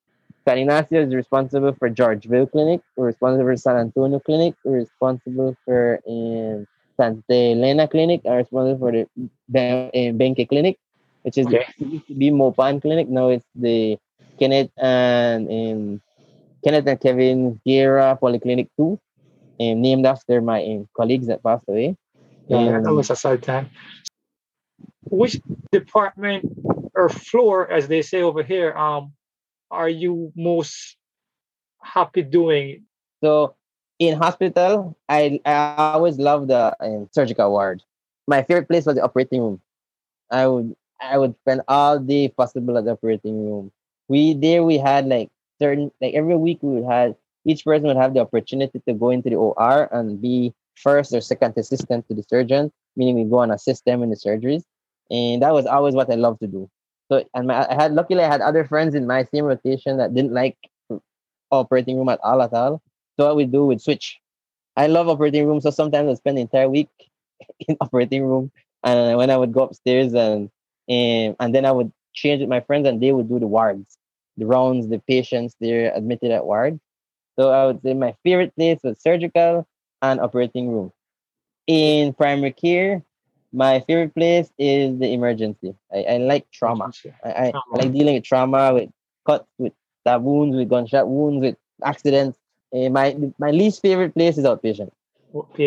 San 0.47 0.59
Ignacio 0.59 1.01
is 1.01 1.15
responsible 1.15 1.73
for 1.73 1.89
Georgeville 1.89 2.51
Clinic. 2.51 2.83
We're 2.97 3.07
responsible 3.07 3.45
for 3.45 3.57
San 3.57 3.77
Antonio 3.77 4.21
Clinic. 4.21 4.55
We're 4.65 4.81
responsible 4.81 5.57
for 5.65 6.01
in 6.07 6.67
Santa 6.99 7.23
Elena 7.31 7.89
Clinic. 7.89 8.21
I'm 8.27 8.37
responsible 8.37 8.79
for 8.79 8.93
the 9.49 9.91
eh, 9.95 10.11
Benque 10.13 10.47
Clinic, 10.49 10.79
which 11.25 11.39
is 11.39 11.49
Okay. 11.49 11.67
it 11.81 11.87
used 11.89 12.07
to 12.09 12.15
be 12.15 12.31
Mopan 12.31 12.81
Clinic. 12.81 13.09
Now 13.09 13.29
it's 13.29 13.47
the 13.57 13.99
Kenneth 14.39 14.71
and 14.79 15.49
um, 15.49 16.03
Kenneth 16.65 16.87
and 16.87 17.01
Kevin 17.01 17.61
Guerra 17.67 18.19
Polyclinic 18.21 18.69
2, 18.79 18.99
um, 19.61 19.83
named 19.83 20.07
after 20.07 20.41
my 20.41 20.63
um, 20.65 20.89
colleagues 20.97 21.27
that 21.29 21.43
passed 21.43 21.65
away. 21.69 21.97
Yeah, 22.49 22.81
that 22.81 22.93
Um, 22.93 22.97
was 22.97 23.11
a 23.11 23.17
sad 23.17 23.43
time. 23.43 23.71
Which 25.11 25.41
department 25.73 26.45
or 26.95 27.09
floor, 27.09 27.71
as 27.71 27.89
they 27.89 28.03
say 28.03 28.23
over 28.23 28.43
here, 28.43 28.73
um, 28.75 29.13
are 29.71 29.89
you 29.89 30.33
most 30.37 30.97
happy 31.83 32.23
doing? 32.23 32.85
So 33.23 33.55
in 33.99 34.17
hospital, 34.19 34.97
I 35.09 35.41
I 35.45 35.57
always 35.57 36.19
love 36.19 36.49
the 36.49 36.77
um, 36.81 37.09
surgical 37.13 37.51
ward. 37.51 37.83
My 38.27 38.43
favorite 38.43 38.69
place 38.69 38.87
was 38.87 38.97
the 38.97 39.03
operating 39.05 39.41
room. 39.41 39.61
I 40.31 40.47
would 40.47 40.75
I 41.01 41.19
would 41.19 41.35
spend 41.41 41.63
all 41.69 41.99
day 41.99 42.29
possible 42.29 42.79
at 42.79 42.85
the 42.85 42.93
operating 42.93 43.47
room. 43.47 43.73
We 44.09 44.35
there 44.35 44.63
we 44.63 44.79
had 44.79 45.07
like 45.07 45.31
certain 45.61 45.91
like 46.01 46.15
every 46.15 46.37
week 46.37 46.59
we 46.63 46.81
would 46.81 46.91
have 46.91 47.15
each 47.45 47.65
person 47.65 47.87
would 47.87 47.97
have 47.97 48.15
the 48.15 48.21
opportunity 48.21 48.81
to 48.87 48.95
go 48.95 49.11
into 49.11 49.31
the 49.31 49.37
OR 49.37 49.89
and 49.93 50.21
be 50.21 50.55
first 50.77 51.13
or 51.13 51.21
second 51.21 51.55
assistant 51.57 52.09
to 52.09 52.15
the 52.15 52.25
surgeon, 52.29 52.73
meaning 52.97 53.15
we 53.17 53.25
go 53.25 53.41
and 53.43 53.53
assist 53.53 53.85
them 53.85 54.03
in 54.03 54.11
the 54.11 54.17
surgeries. 54.17 54.65
And 55.11 55.43
that 55.43 55.53
was 55.53 55.67
always 55.67 55.95
what 55.95 56.11
I 56.11 56.15
loved 56.15 56.41
to 56.41 56.47
do. 56.47 56.71
So 57.11 57.25
and 57.35 57.47
my, 57.47 57.69
I 57.69 57.75
had 57.75 57.93
luckily 57.93 58.23
I 58.23 58.31
had 58.31 58.41
other 58.41 58.65
friends 58.65 58.95
in 58.95 59.07
my 59.07 59.25
same 59.25 59.45
rotation 59.45 59.99
that 59.99 60.15
didn't 60.15 60.33
like 60.33 60.57
operating 61.51 61.99
room 61.99 62.09
at 62.09 62.21
all 62.23 62.43
at 62.43 62.53
all. 62.53 62.83
So 63.19 63.27
what 63.27 63.37
we 63.37 63.45
do 63.45 63.67
with 63.67 63.81
switch. 63.81 64.19
I 64.77 64.89
love 64.89 65.09
operating 65.09 65.47
room, 65.47 65.61
so 65.61 65.71
sometimes 65.71 66.11
I 66.11 66.15
spend 66.15 66.39
the 66.39 66.43
entire 66.43 66.69
week 66.69 66.89
in 67.69 67.77
operating 67.81 68.25
room. 68.25 68.51
And 68.83 69.17
when 69.17 69.31
I 69.31 69.37
would 69.37 69.53
go 69.53 69.63
upstairs 69.63 70.13
and 70.15 70.51
and, 70.89 71.37
and 71.41 71.55
then 71.55 71.65
I 71.65 71.73
would 71.73 71.93
change 72.13 72.41
with 72.41 72.49
my 72.49 72.61
friends 72.61 72.87
and 72.87 73.01
they 73.01 73.13
would 73.13 73.29
do 73.29 73.39
the 73.39 73.47
wards, 73.47 73.99
the 74.37 74.47
rounds, 74.47 74.89
the 74.89 74.99
patients 74.99 75.55
they're 75.61 75.93
admitted 75.95 76.31
at 76.31 76.45
ward. 76.45 76.81
So 77.39 77.51
I 77.51 77.67
would 77.67 77.83
say 77.83 77.95
my 77.95 78.15
favorite 78.23 78.55
place 78.55 78.79
was 78.83 79.01
surgical 79.01 79.67
and 80.03 80.21
operating 80.21 80.69
room. 80.71 80.93
In 81.67 82.13
primary 82.13 82.53
care, 82.53 83.03
my 83.53 83.81
favorite 83.81 84.15
place 84.15 84.51
is 84.59 84.99
the 84.99 85.13
emergency. 85.13 85.75
I, 85.93 86.03
I 86.03 86.17
like 86.19 86.51
trauma. 86.51 86.93
I, 87.25 87.29
I, 87.29 87.51
Trauma. 87.51 87.65
I 87.75 87.85
like 87.85 87.93
dealing 87.93 88.15
with 88.15 88.25
trauma, 88.25 88.75
with 88.75 88.91
cuts, 89.27 89.47
with 89.59 89.73
stab 90.01 90.23
wounds, 90.23 90.57
with 90.57 90.69
gunshot 90.69 91.09
wounds, 91.09 91.41
with 91.41 91.57
accidents. 91.83 92.39
Eh, 92.75 92.89
my 92.89 93.17
my 93.39 93.51
least 93.51 93.81
favorite 93.81 94.15
place 94.15 94.37
is 94.37 94.45
outpatient. 94.45 94.91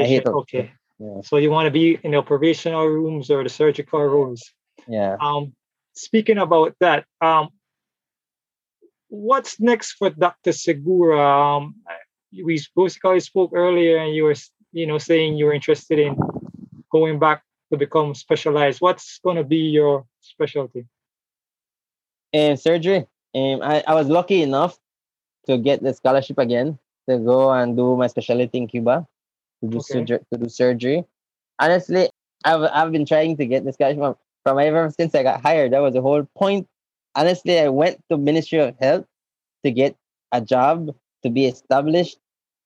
hate 0.06 0.24
Patient, 0.24 0.26
those. 0.26 0.36
okay. 0.36 0.72
Yeah. 1.00 1.22
So 1.22 1.38
you 1.38 1.50
want 1.50 1.68
to 1.68 1.72
be 1.72 2.00
in 2.04 2.12
the 2.12 2.18
operational 2.18 2.86
rooms 2.88 3.30
or 3.32 3.44
the 3.44 3.50
surgical 3.50 4.02
rooms? 4.02 4.54
Yeah. 4.88 5.18
Um, 5.20 5.54
speaking 5.94 6.38
about 6.38 6.76
that, 6.80 7.06
um, 7.22 7.50
what's 9.10 9.60
next 9.60 9.94
for 9.94 10.10
Dr. 10.10 10.52
Segura? 10.52 11.20
Um, 11.20 11.76
we 12.32 12.62
basically 12.76 13.20
spoke 13.20 13.52
earlier, 13.54 13.98
and 13.98 14.16
you 14.16 14.24
were, 14.24 14.36
you 14.72 14.86
know, 14.86 14.98
saying 14.98 15.38
you 15.38 15.46
were 15.46 15.54
interested 15.54 16.00
in 16.00 16.16
going 16.92 17.20
back 17.20 17.44
to 17.72 17.78
become 17.78 18.16
specialized. 18.16 18.82
What's 18.82 19.20
going 19.24 19.38
to 19.38 19.44
be 19.44 19.58
your 19.58 20.06
specialty? 20.22 20.86
And 22.34 22.60
surgery. 22.60 23.08
Um, 23.36 23.62
I, 23.62 23.84
I 23.88 23.94
was 23.94 24.08
lucky 24.08 24.42
enough 24.42 24.78
to 25.48 25.58
get 25.58 25.82
the 25.82 25.94
scholarship 25.94 26.38
again 26.38 26.78
to 27.10 27.18
go 27.18 27.52
and 27.52 27.76
do 27.76 27.96
my 27.96 28.08
specialty 28.08 28.58
in 28.58 28.68
Cuba 28.68 29.08
to 29.62 29.70
do 29.70 29.78
Okay. 29.78 29.94
surgery. 29.94 30.20
To 30.34 30.40
do 30.40 30.50
surgery. 30.50 31.06
Honestly, 31.60 32.10
I've 32.44 32.62
I've 32.74 32.92
been 32.92 33.06
trying 33.06 33.38
to 33.38 33.46
get 33.46 33.64
the 33.66 33.74
scholarship 33.74 34.18
from, 34.48 34.60
ever 34.60 34.90
since 34.98 35.14
I 35.14 35.24
got 35.24 35.42
hired. 35.42 35.74
That 35.74 35.82
was 35.82 35.94
the 35.94 36.02
whole 36.02 36.24
point. 36.36 36.68
Honestly, 37.16 37.60
I 37.60 37.68
went 37.68 38.00
to 38.10 38.18
Ministry 38.18 38.60
of 38.60 38.76
Health 38.80 39.06
to 39.66 39.72
get 39.72 39.96
a 40.32 40.42
job 40.42 40.96
to 41.24 41.30
be 41.30 41.46
established 41.46 42.18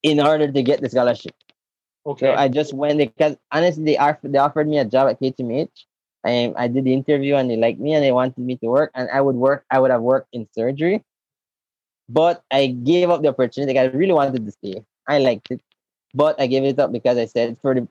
in 0.03 0.19
order 0.19 0.51
to 0.51 0.63
get 0.63 0.81
the 0.81 0.89
scholarship. 0.89 1.33
Okay. 2.05 2.27
So 2.27 2.33
I 2.33 2.47
just 2.47 2.73
went 2.73 2.97
because 2.97 3.37
honestly, 3.51 3.83
they 3.83 3.97
offered 3.97 4.33
they 4.33 4.37
offered 4.37 4.67
me 4.67 4.77
a 4.77 4.85
job 4.85 5.09
at 5.09 5.19
KTMH. 5.19 5.69
And 6.23 6.53
I 6.55 6.67
did 6.67 6.83
the 6.83 6.93
interview 6.93 7.35
and 7.35 7.49
they 7.49 7.57
liked 7.57 7.79
me 7.79 7.93
and 7.93 8.03
they 8.03 8.11
wanted 8.11 8.37
me 8.37 8.55
to 8.57 8.67
work 8.67 8.91
and 8.93 9.09
I 9.09 9.21
would 9.21 9.35
work. 9.35 9.65
I 9.71 9.79
would 9.79 9.89
have 9.89 10.03
worked 10.03 10.27
in 10.33 10.47
surgery, 10.53 11.01
but 12.07 12.43
I 12.51 12.67
gave 12.67 13.09
up 13.09 13.23
the 13.23 13.29
opportunity. 13.29 13.79
I 13.79 13.85
really 13.85 14.13
wanted 14.13 14.45
to 14.45 14.51
stay. 14.51 14.85
I 15.07 15.17
liked 15.17 15.49
it, 15.49 15.61
but 16.13 16.39
I 16.39 16.45
gave 16.45 16.63
it 16.63 16.77
up 16.77 16.91
because 16.91 17.17
I 17.17 17.25
said 17.25 17.57
for 17.59 17.73
the 17.73 17.87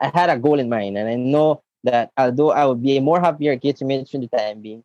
I 0.00 0.10
had 0.14 0.30
a 0.30 0.38
goal 0.38 0.60
in 0.60 0.70
mind 0.70 0.96
and 0.96 1.10
I 1.10 1.16
know 1.16 1.62
that 1.84 2.10
although 2.16 2.50
I 2.50 2.66
would 2.66 2.82
be 2.82 2.96
a 2.96 3.00
more 3.00 3.20
happier 3.20 3.52
at 3.52 3.62
KTMH 3.62 4.10
for 4.10 4.18
the 4.18 4.28
time 4.28 4.60
being, 4.60 4.82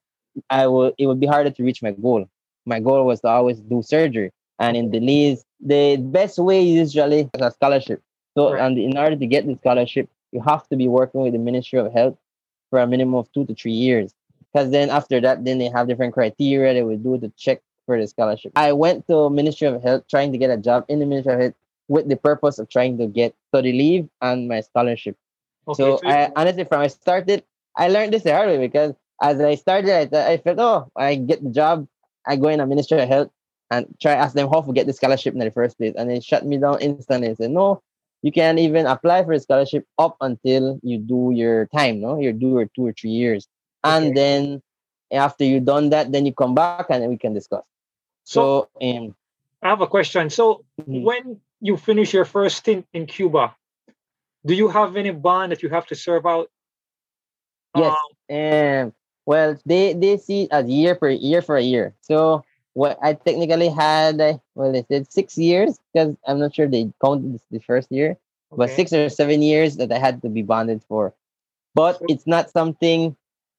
I 0.49 0.67
will 0.67 0.93
it 0.97 1.07
would 1.07 1.19
be 1.19 1.27
harder 1.27 1.49
to 1.51 1.63
reach 1.63 1.81
my 1.81 1.91
goal. 1.91 2.29
My 2.65 2.79
goal 2.79 3.05
was 3.05 3.21
to 3.21 3.27
always 3.29 3.59
do 3.59 3.81
surgery, 3.81 4.31
and 4.59 4.77
in 4.77 4.91
the 4.91 4.99
least, 4.99 5.45
the 5.59 5.97
best 5.97 6.37
way 6.37 6.61
usually 6.61 7.21
is 7.33 7.41
a 7.41 7.51
scholarship. 7.51 8.01
So, 8.37 8.53
Right. 8.53 8.61
and 8.61 8.77
in 8.77 8.97
order 8.97 9.15
to 9.15 9.25
get 9.25 9.47
the 9.47 9.55
scholarship, 9.55 10.07
you 10.31 10.41
have 10.41 10.67
to 10.69 10.75
be 10.75 10.87
working 10.87 11.21
with 11.21 11.33
the 11.33 11.39
Ministry 11.39 11.79
of 11.79 11.91
Health 11.91 12.17
for 12.69 12.79
a 12.79 12.87
minimum 12.87 13.15
of 13.15 13.31
two 13.31 13.45
to 13.45 13.55
three 13.55 13.71
years. 13.73 14.13
Because 14.53 14.69
then 14.71 14.89
after 14.89 15.19
that, 15.21 15.43
then 15.45 15.57
they 15.57 15.69
have 15.69 15.87
different 15.87 16.13
criteria 16.13 16.73
they 16.73 16.83
will 16.83 16.97
do 16.97 17.17
to 17.19 17.29
check 17.37 17.61
for 17.85 17.99
the 17.99 18.07
scholarship. 18.07 18.51
I 18.55 18.73
went 18.73 19.07
to 19.07 19.29
Ministry 19.29 19.67
of 19.67 19.81
Health 19.81 20.03
trying 20.09 20.31
to 20.31 20.37
get 20.37 20.51
a 20.51 20.57
job 20.57 20.85
in 20.87 20.99
the 20.99 21.05
Ministry 21.05 21.33
of 21.33 21.39
Health 21.39 21.53
with 21.87 22.07
the 22.07 22.17
purpose 22.17 22.59
of 22.59 22.69
trying 22.69 22.97
to 22.99 23.07
get 23.07 23.33
study 23.47 23.73
leave 23.73 24.07
and 24.21 24.47
my 24.47 24.61
scholarship. 24.61 25.17
Okay. 25.69 25.83
So 25.83 25.97
so 25.97 26.07
I 26.07 26.31
honestly, 26.35 26.63
from 26.65 26.81
I 26.81 26.87
started, 26.87 27.43
I 27.75 27.87
learned 27.89 28.13
this 28.13 28.23
the 28.23 28.33
hard 28.33 28.49
way 28.49 28.57
because 28.57 28.93
as 29.21 29.39
I 29.41 29.55
started, 29.55 30.13
I, 30.13 30.33
I 30.33 30.37
felt, 30.37 30.59
oh, 30.59 30.91
I 30.95 31.15
get 31.15 31.43
the 31.43 31.49
job, 31.51 31.87
I 32.25 32.35
go 32.35 32.47
in 32.49 32.59
a 32.59 32.65
Ministry 32.65 32.99
of 32.99 33.07
Health 33.07 33.31
and 33.71 33.85
try 34.01 34.13
ask 34.13 34.33
them 34.33 34.49
how 34.49 34.61
to 34.61 34.73
get 34.73 34.87
the 34.87 34.93
scholarship 34.93 35.33
in 35.33 35.39
the 35.39 35.51
first 35.51 35.77
place, 35.77 35.93
and 35.97 36.09
they 36.09 36.19
shut 36.19 36.45
me 36.45 36.57
down 36.57 36.79
instantly 36.81 37.27
and 37.27 37.37
say, 37.37 37.47
no, 37.47 37.81
you 38.21 38.31
can't 38.31 38.59
even 38.59 38.85
apply 38.87 39.23
for 39.23 39.33
a 39.33 39.39
scholarship 39.39 39.85
up 39.97 40.17
until 40.21 40.79
you 40.83 40.97
do 40.97 41.31
your 41.33 41.67
time, 41.67 42.01
no, 42.01 42.19
you 42.19 42.33
do 42.33 42.49
your 42.49 42.65
two 42.75 42.85
or 42.87 42.93
three 42.93 43.11
years, 43.11 43.47
and 43.83 44.15
then 44.15 44.61
after 45.11 45.43
you've 45.43 45.65
done 45.65 45.89
that, 45.89 46.11
then 46.11 46.25
you 46.25 46.33
come 46.33 46.53
back 46.55 46.85
and 46.89 47.01
then 47.03 47.09
we 47.09 47.17
can 47.17 47.33
discuss. 47.33 47.63
So- 48.23 48.69
So, 48.79 48.87
um, 48.97 49.15
I 49.61 49.69
have 49.69 49.81
a 49.81 49.87
question. 49.87 50.29
So 50.29 50.63
Mhm. 50.79 51.03
when 51.03 51.41
you 51.61 51.75
finish 51.77 52.13
your 52.13 52.25
first 52.25 52.57
stint 52.57 52.87
in 52.93 53.05
Cuba, 53.05 53.55
do 54.45 54.53
you 54.53 54.67
have 54.69 54.95
any 54.95 55.11
bond 55.11 55.51
that 55.51 55.63
you 55.63 55.69
have 55.69 55.85
to 55.87 55.95
serve 55.95 56.25
out? 56.25 56.49
Yes. 57.75 57.95
Um, 58.29 58.93
well, 59.25 59.57
they 59.65 59.93
they 59.93 60.17
see 60.17 60.43
it 60.43 60.51
as 60.51 60.67
year 60.67 60.95
per 60.95 61.09
year 61.09 61.41
for 61.41 61.55
a 61.55 61.61
year. 61.61 61.93
So 62.01 62.43
what 62.73 62.97
I 63.01 63.13
technically 63.13 63.69
had, 63.69 64.17
well, 64.55 64.71
they 64.71 64.83
said 64.89 65.11
six 65.11 65.37
years 65.37 65.77
because 65.93 66.15
I'm 66.25 66.39
not 66.39 66.55
sure 66.55 66.67
they 66.67 66.91
counted 67.03 67.39
the 67.51 67.59
first 67.59 67.91
year, 67.91 68.17
but 68.51 68.69
six 68.69 68.93
or 68.93 69.09
seven 69.09 69.41
years 69.41 69.77
that 69.77 69.91
I 69.91 69.99
had 69.99 70.21
to 70.23 70.29
be 70.29 70.41
bonded 70.41 70.83
for. 70.87 71.13
But 71.75 72.01
it's 72.07 72.25
not 72.25 72.49
something 72.49 73.15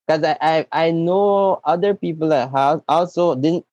because 0.07 0.25
I, 0.25 0.37
I 0.41 0.87
I 0.87 0.91
know 0.91 1.61
other 1.65 1.95
people 1.95 2.29
that 2.29 2.51
have 2.51 2.83
also 2.89 3.35
didn't 3.35 3.65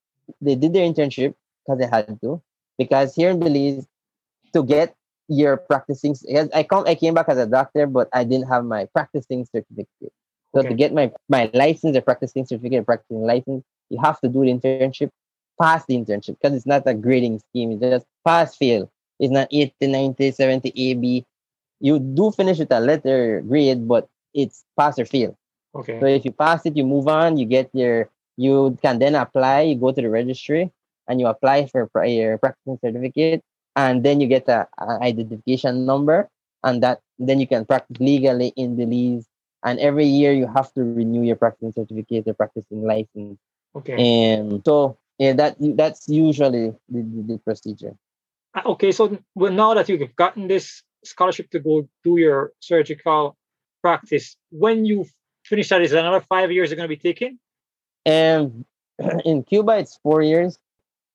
they 0.41 0.55
did 0.55 0.73
their 0.73 0.87
internship 0.87 1.33
because 1.65 1.79
they 1.79 1.87
had 1.87 2.19
to 2.21 2.41
because 2.77 3.15
here 3.15 3.29
in 3.29 3.39
Belize 3.39 3.87
to 4.53 4.63
get 4.63 4.95
your 5.27 5.57
practicing 5.57 6.15
I 6.53 6.63
come 6.63 6.85
I 6.87 6.95
came 6.95 7.13
back 7.13 7.29
as 7.29 7.37
a 7.37 7.45
doctor 7.45 7.85
but 7.85 8.07
I 8.13 8.23
didn't 8.23 8.47
have 8.47 8.65
my 8.65 8.85
practicing 8.93 9.45
certificate. 9.45 10.13
So 10.55 10.61
to 10.63 10.73
get 10.73 10.93
my 10.93 11.11
my 11.29 11.51
license 11.53 11.95
or 11.97 12.01
practicing 12.01 12.45
certificate, 12.45 12.85
practicing 12.85 13.21
license, 13.21 13.63
you 13.89 13.99
have 14.01 14.19
to 14.21 14.29
do 14.29 14.41
the 14.41 14.51
internship, 14.51 15.09
pass 15.61 15.85
the 15.85 15.95
internship 15.95 16.37
because 16.41 16.55
it's 16.55 16.65
not 16.65 16.83
a 16.85 16.93
grading 16.93 17.39
scheme. 17.39 17.73
It's 17.73 17.81
just 17.81 18.05
pass 18.25 18.55
fail. 18.55 18.89
It's 19.19 19.31
not 19.31 19.47
80, 19.51 19.73
90, 19.81 20.31
70, 20.31 20.73
AB. 20.75 21.25
You 21.79 21.99
do 21.99 22.31
finish 22.31 22.59
with 22.59 22.71
a 22.71 22.79
letter 22.79 23.41
grade, 23.41 23.87
but 23.87 24.07
it's 24.33 24.63
pass 24.77 24.97
or 24.97 25.05
fail. 25.05 25.37
Okay. 25.75 25.99
So 25.99 26.05
if 26.05 26.25
you 26.25 26.31
pass 26.31 26.65
it, 26.65 26.77
you 26.77 26.85
move 26.85 27.07
on, 27.07 27.37
you 27.37 27.45
get 27.45 27.69
your, 27.73 28.09
you 28.35 28.77
can 28.81 28.99
then 28.99 29.15
apply, 29.15 29.61
you 29.61 29.75
go 29.75 29.91
to 29.91 30.01
the 30.01 30.09
registry 30.09 30.71
and 31.07 31.19
you 31.19 31.27
apply 31.27 31.67
for 31.67 31.89
your 32.05 32.37
practicing 32.37 32.79
certificate 32.83 33.43
and 33.77 34.03
then 34.03 34.19
you 34.19 34.27
get 34.27 34.49
a, 34.49 34.67
a 34.79 34.99
identification 35.01 35.85
number 35.85 36.27
and 36.63 36.81
that 36.81 36.99
then 37.19 37.39
you 37.39 37.47
can 37.47 37.63
practice 37.63 37.97
legally 37.99 38.51
in 38.57 38.75
Belize. 38.75 39.25
And 39.63 39.79
every 39.79 40.05
year 40.05 40.33
you 40.33 40.47
have 40.47 40.73
to 40.73 40.81
renew 40.81 41.21
your 41.21 41.35
practicing 41.35 41.71
certificate, 41.71 42.25
your 42.25 42.35
practicing 42.35 42.83
license. 42.83 43.39
Okay. 43.75 43.95
And 43.95 44.61
so 44.65 44.97
yeah, 45.19 45.33
that 45.33 45.55
that's 45.59 46.09
usually 46.09 46.73
the, 46.89 47.01
the, 47.01 47.23
the 47.27 47.37
procedure. 47.37 47.95
Uh, 48.55 48.61
Okay. 48.65 48.91
So 48.91 49.19
now 49.35 49.73
that 49.75 49.87
you've 49.87 50.15
gotten 50.15 50.47
this 50.47 50.81
scholarship 51.03 51.51
to 51.51 51.59
go 51.59 51.87
do 52.03 52.17
your 52.17 52.53
surgical 52.59 53.37
practice, 53.83 54.35
when 54.49 54.85
you 54.85 55.05
finish 55.45 55.69
that, 55.69 55.81
is 55.81 55.93
another 55.93 56.21
five 56.21 56.51
years 56.51 56.71
you're 56.71 56.77
going 56.77 56.89
to 56.89 56.95
be 56.95 57.01
taken? 57.01 57.39
And 58.05 58.65
in 59.25 59.43
Cuba, 59.43 59.77
it's 59.77 59.99
four 60.01 60.23
years. 60.23 60.57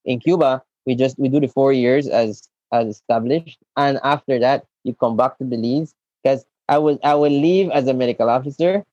In 0.05 0.21
Cuba, 0.21 0.63
we 0.87 0.95
just 0.95 1.19
we 1.19 1.29
do 1.29 1.41
the 1.41 1.49
four 1.49 1.73
years 1.73 2.07
as 2.07 2.49
as 2.73 2.89
established, 2.89 3.59
and 3.77 4.01
after 4.03 4.39
that, 4.39 4.65
you 4.85 4.95
come 4.95 5.17
back 5.17 5.39
to 5.39 5.45
Belize 5.45 5.95
because 6.23 6.45
I 6.69 6.79
will 6.79 6.99
I 7.05 7.15
will 7.15 7.31
leave 7.31 7.71
as 7.71 7.87
a 7.87 7.95
medical 7.95 8.31
officer, 8.31 8.85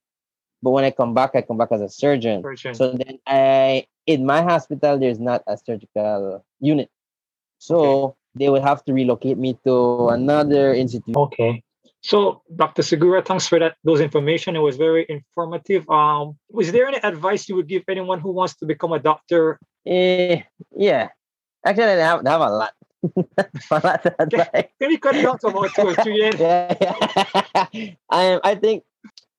but 0.62 0.72
when 0.72 0.84
I 0.84 0.92
come 0.92 1.14
back, 1.14 1.32
I 1.36 1.42
come 1.42 1.58
back 1.58 1.72
as 1.72 1.82
a 1.82 1.90
surgeon. 1.90 2.42
Surgeon. 2.44 2.76
So 2.76 2.92
then 2.92 3.20
I 3.26 3.86
in 4.06 4.26
my 4.26 4.42
hospital, 4.42 4.98
there's 5.00 5.20
not 5.20 5.44
a 5.48 5.58
surgical 5.58 6.44
unit, 6.60 6.90
so 7.58 8.16
they 8.36 8.50
would 8.50 8.64
have 8.64 8.84
to 8.86 8.94
relocate 8.94 9.38
me 9.38 9.58
to 9.66 10.10
another 10.10 10.74
institute. 10.74 11.16
Okay. 11.16 11.64
So, 12.02 12.42
Dr. 12.56 12.82
Segura, 12.82 13.22
thanks 13.22 13.48
for 13.48 13.60
that 13.60 13.76
those 13.84 14.00
information. 14.00 14.56
It 14.56 14.60
was 14.60 14.78
very 14.78 15.06
informative. 15.10 15.90
Um, 15.90 16.38
was 16.50 16.72
there 16.72 16.88
any 16.88 16.98
advice 16.98 17.50
you 17.50 17.56
would 17.56 17.68
give 17.68 17.84
anyone 17.90 18.20
who 18.20 18.32
wants 18.32 18.56
to 18.58 18.66
become 18.66 18.94
a 18.94 19.00
doctor? 19.00 19.60
Eh, 19.86 20.42
yeah, 20.76 21.10
actually, 21.66 22.00
I 22.00 22.08
have, 22.08 22.26
I 22.26 22.30
have 22.32 22.42
a 22.42 22.50
lot. 22.50 22.74
A 23.04 23.82
lot 23.84 24.04
to 24.04 24.16
advise. 24.20 24.66
Can 24.80 24.92
you 24.92 25.00
cut 25.00 25.16
it 25.16 25.22
to 25.22 25.48
about 25.48 25.74
two? 25.74 25.94
Then? 25.94 26.34
yeah, 26.40 26.76
yeah. 26.82 27.94
I 28.10 28.40
I 28.44 28.56
think 28.56 28.84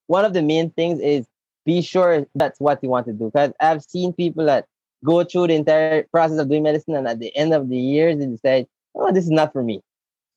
one 0.06 0.24
of 0.24 0.32
the 0.32 0.42
main 0.42 0.70
things 0.70 1.00
is 1.00 1.26
be 1.66 1.82
sure 1.82 2.26
that's 2.34 2.58
what 2.58 2.82
you 2.82 2.88
want 2.88 3.06
to 3.06 3.12
do. 3.12 3.26
Because 3.26 3.52
I've 3.60 3.82
seen 3.82 4.12
people 4.12 4.46
that 4.46 4.66
go 5.04 5.24
through 5.24 5.48
the 5.48 5.54
entire 5.54 6.04
process 6.04 6.38
of 6.38 6.48
doing 6.48 6.62
medicine, 6.62 6.94
and 6.94 7.06
at 7.06 7.20
the 7.20 7.34
end 7.36 7.52
of 7.52 7.68
the 7.68 7.76
year, 7.76 8.14
they 8.16 8.26
decide, 8.26 8.66
"Oh, 8.94 9.12
this 9.12 9.24
is 9.24 9.30
not 9.30 9.52
for 9.52 9.62
me," 9.62 9.82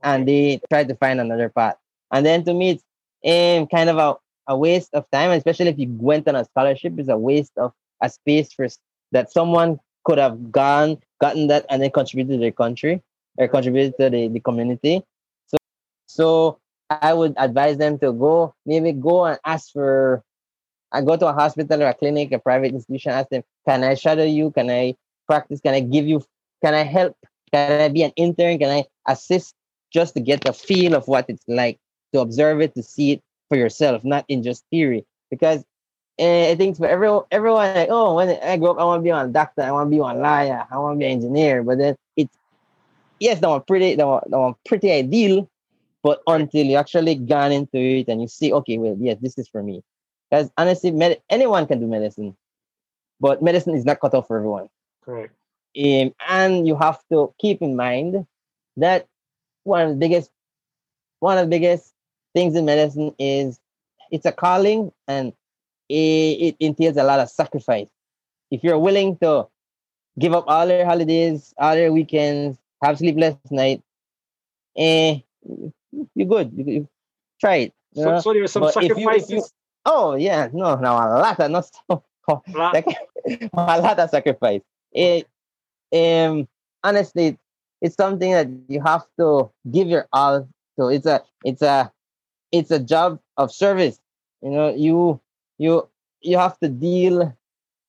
and 0.01 0.27
they 0.27 0.59
try 0.69 0.83
to 0.83 0.95
find 0.95 1.19
another 1.19 1.49
path. 1.49 1.77
And 2.11 2.25
then 2.25 2.43
to 2.45 2.53
me, 2.53 2.71
it's 2.71 2.83
um, 3.25 3.67
kind 3.67 3.89
of 3.89 3.97
a, 3.97 4.15
a 4.51 4.57
waste 4.57 4.93
of 4.93 5.09
time, 5.11 5.31
especially 5.31 5.69
if 5.69 5.79
you 5.79 5.87
went 5.97 6.27
on 6.27 6.35
a 6.35 6.45
scholarship. 6.45 6.93
It's 6.97 7.09
a 7.09 7.17
waste 7.17 7.57
of 7.57 7.73
a 8.01 8.09
space 8.09 8.51
for 8.51 8.67
that 9.13 9.31
someone 9.31 9.79
could 10.03 10.17
have 10.17 10.51
gone, 10.51 10.97
gotten 11.21 11.47
that, 11.47 11.65
and 11.69 11.81
then 11.81 11.91
contributed 11.91 12.33
to 12.33 12.39
their 12.39 12.51
country 12.51 13.01
or 13.37 13.47
contributed 13.47 13.95
to 13.99 14.09
the, 14.09 14.27
the 14.27 14.39
community. 14.39 15.03
So, 15.47 15.57
so 16.07 16.59
I 16.89 17.13
would 17.13 17.33
advise 17.37 17.77
them 17.77 17.97
to 17.99 18.11
go, 18.11 18.53
maybe 18.65 18.91
go 18.91 19.25
and 19.25 19.39
ask 19.45 19.71
for, 19.71 20.23
I 20.91 21.01
go 21.01 21.17
to 21.17 21.27
a 21.27 21.33
hospital 21.33 21.81
or 21.81 21.87
a 21.87 21.93
clinic, 21.93 22.31
a 22.31 22.39
private 22.39 22.73
institution, 22.73 23.11
ask 23.11 23.29
them, 23.29 23.43
can 23.67 23.83
I 23.83 23.95
shadow 23.95 24.23
you? 24.23 24.51
Can 24.51 24.69
I 24.69 24.95
practice? 25.27 25.61
Can 25.61 25.73
I 25.73 25.79
give 25.79 26.07
you, 26.07 26.23
can 26.63 26.73
I 26.73 26.83
help? 26.83 27.15
Can 27.51 27.81
I 27.81 27.89
be 27.89 28.03
an 28.03 28.11
intern? 28.15 28.59
Can 28.59 28.69
I 28.69 28.85
assist 29.07 29.55
just 29.91 30.13
to 30.15 30.21
get 30.21 30.41
the 30.41 30.53
feel 30.53 30.95
of 30.95 31.07
what 31.07 31.25
it's 31.29 31.43
like 31.47 31.79
to 32.13 32.19
observe 32.19 32.61
it, 32.61 32.75
to 32.75 32.83
see 32.83 33.13
it 33.13 33.21
for 33.49 33.57
yourself, 33.57 34.03
not 34.03 34.25
in 34.27 34.43
just 34.43 34.63
theory? 34.69 35.05
Because 35.31 35.63
eh, 36.19 36.51
I 36.51 36.55
think 36.55 36.77
for 36.77 36.87
everyone, 36.87 37.23
everyone 37.31 37.73
like, 37.73 37.89
oh, 37.89 38.15
when 38.15 38.29
I 38.29 38.57
grow 38.57 38.71
up, 38.71 38.79
I 38.79 38.83
want 38.83 38.99
to 38.99 39.03
be 39.03 39.09
a 39.09 39.27
doctor, 39.27 39.61
I 39.61 39.71
want 39.71 39.87
to 39.87 39.91
be 39.91 39.97
a 39.99 40.03
lawyer, 40.03 40.65
I 40.69 40.77
want 40.77 40.95
to 40.95 40.99
be 40.99 41.05
an 41.05 41.11
engineer. 41.11 41.63
But 41.63 41.77
then 41.79 41.95
yes, 43.23 43.39
that 43.39 43.49
one 43.49 43.63
pretty, 43.63 43.95
that 43.95 44.05
one, 44.05 44.21
that 44.29 44.37
one 44.37 44.55
pretty 44.65 44.91
ideal. 44.91 45.49
But 46.03 46.21
until 46.27 46.65
you 46.65 46.75
actually 46.75 47.15
gone 47.15 47.53
into 47.53 47.77
it 47.77 48.09
and 48.09 48.21
you 48.21 48.27
see, 48.27 48.51
okay, 48.51 48.77
well, 48.77 48.97
yes, 48.99 49.17
this 49.21 49.37
is 49.37 49.47
for 49.47 49.63
me. 49.63 49.81
Because 50.29 50.51
honestly, 50.57 50.91
med- 50.91 51.21
anyone 51.29 51.65
can 51.65 51.79
do 51.79 51.87
medicine, 51.87 52.35
but 53.21 53.41
medicine 53.41 53.73
is 53.73 53.85
not 53.85 54.01
cut 54.01 54.13
off 54.13 54.27
for 54.27 54.37
everyone. 54.37 54.67
Correct. 55.05 55.33
Um, 55.77 56.13
and 56.27 56.67
you 56.67 56.75
have 56.75 56.99
to 57.11 57.33
keep 57.39 57.61
in 57.61 57.75
mind 57.75 58.27
that 58.77 59.07
one 59.63 59.81
of 59.81 59.89
the 59.89 59.95
biggest 59.95 60.29
one 61.19 61.37
of 61.37 61.45
the 61.45 61.49
biggest 61.49 61.93
things 62.35 62.53
in 62.55 62.65
medicine 62.65 63.15
is 63.17 63.59
it's 64.11 64.25
a 64.25 64.31
calling 64.31 64.91
and 65.07 65.31
it, 65.87 65.93
it 65.93 66.55
entails 66.59 66.97
a 66.97 67.03
lot 67.03 67.21
of 67.21 67.29
sacrifice. 67.29 67.87
If 68.51 68.61
you're 68.61 68.77
willing 68.77 69.17
to 69.19 69.47
give 70.19 70.33
up 70.33 70.43
all 70.47 70.67
your 70.67 70.85
holidays, 70.85 71.53
all 71.57 71.75
your 71.77 71.93
weekends, 71.93 72.57
have 72.83 72.97
sleepless 72.97 73.35
night, 73.49 73.81
eh, 74.77 75.19
you're 76.15 76.27
good. 76.27 76.51
You, 76.55 76.63
you 76.65 76.89
try 77.39 77.55
it. 77.55 77.73
So, 77.95 78.11
know? 78.11 78.19
so 78.19 78.33
there 78.33 78.47
some 78.47 78.63
But 78.63 78.75
if 78.77 78.83
you- 78.83 78.95
sacrifices. 78.95 79.31
you- 79.31 79.43
Oh 79.85 80.15
yeah, 80.15 80.47
no, 80.53 80.75
no, 80.75 80.91
a 80.95 81.19
lot 81.19 81.37
of 81.41 81.51
not 81.51 81.67
a 81.89 83.81
lot 83.81 83.99
of 83.99 84.09
sacrifice. 84.09 84.61
It, 84.93 85.27
um, 85.93 86.47
honestly, 86.83 87.37
it's 87.81 87.95
something 87.97 88.31
that 88.31 88.47
you 88.69 88.79
have 88.81 89.03
to 89.19 89.51
give 89.69 89.89
your 89.89 90.07
all. 90.13 90.47
So 90.79 90.87
it's 90.87 91.05
a, 91.05 91.21
it's 91.43 91.61
a, 91.61 91.91
it's 92.53 92.71
a 92.71 92.79
job 92.79 93.19
of 93.35 93.51
service. 93.51 93.99
You 94.41 94.51
know, 94.51 94.73
you, 94.73 95.19
you, 95.57 95.89
you 96.21 96.37
have 96.37 96.57
to 96.59 96.69
deal 96.69 97.35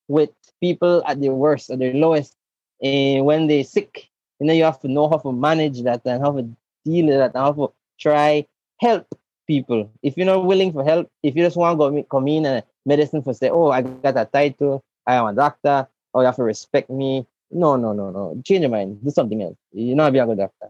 with 0.09 0.31
people 0.61 1.03
at 1.07 1.21
their 1.21 1.33
worst, 1.33 1.71
at 1.71 1.79
their 1.79 1.95
lowest, 1.95 2.35
and 2.83 3.25
when 3.25 3.47
they're 3.47 3.63
sick. 3.63 4.11
You 4.45 4.49
know, 4.49 4.53
you 4.53 4.65
have 4.65 4.81
to 4.81 4.89
know 4.89 5.09
how 5.09 5.17
to 5.17 5.33
manage 5.33 5.81
that 5.85 6.03
and 6.05 6.23
how 6.23 6.33
to 6.33 6.43
deal 6.85 7.07
with 7.07 7.17
that 7.17 7.35
and 7.35 7.43
how 7.43 7.53
to 7.53 7.73
try 7.99 8.47
help 8.79 9.07
people. 9.47 9.91
If 10.03 10.19
you're 10.19 10.27
not 10.27 10.45
willing 10.45 10.71
for 10.71 10.85
help, 10.85 11.11
if 11.23 11.35
you 11.35 11.43
just 11.43 11.57
want 11.57 11.81
to 11.81 12.05
come 12.11 12.29
in 12.29 12.45
and 12.45 12.63
medicine 12.85 13.23
for 13.23 13.33
say, 13.33 13.49
oh, 13.49 13.71
I 13.71 13.81
got 13.81 14.19
a 14.19 14.27
title, 14.27 14.85
I 15.07 15.15
am 15.15 15.25
a 15.25 15.33
doctor, 15.33 15.89
oh, 16.13 16.21
you 16.21 16.27
have 16.27 16.37
to 16.37 16.43
respect 16.43 16.91
me. 16.91 17.27
No, 17.51 17.77
no, 17.77 17.95
no, 17.95 18.11
no. 18.11 18.39
Change 18.45 18.61
your 18.61 18.71
mind. 18.71 19.03
Do 19.03 19.11
something 19.11 19.41
else. 19.41 19.57
You're 19.73 19.97
not 19.97 20.13
be 20.13 20.19
a 20.19 20.27
good 20.27 20.37
doctor. 20.37 20.69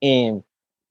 Um, 0.00 0.44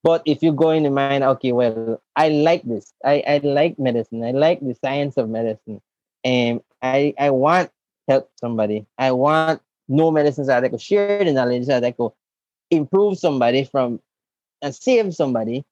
but 0.04 0.24
if 0.26 0.44
you 0.44 0.52
go 0.52 0.72
in 0.72 0.84
the 0.84 0.90
mind, 0.90 1.24
okay, 1.24 1.54
well, 1.54 2.02
I 2.18 2.28
like 2.28 2.64
this. 2.64 2.92
I, 3.06 3.24
I 3.26 3.38
like 3.38 3.80
medicine. 3.80 4.26
I 4.26 4.32
like 4.32 4.60
the 4.60 4.76
science 4.84 5.16
of 5.16 5.30
medicine. 5.30 5.82
And 6.26 6.60
I 6.82 7.14
I 7.18 7.30
want 7.30 7.72
help 8.10 8.30
somebody. 8.42 8.88
I 8.98 9.14
want 9.14 9.62
no 9.88 10.12
medicine 10.12 10.46
so 10.46 10.50
that 10.50 10.64
I 10.64 10.70
could 10.70 10.82
share 10.82 11.24
the 11.24 11.32
knowledge 11.32 11.68
that 11.68 11.84
I 11.84 11.92
could 11.92 12.12
improve 12.70 13.20
somebody 13.20 13.66
from 13.66 14.00
and 14.62 14.74
save 14.74 15.14
somebody. 15.14 15.66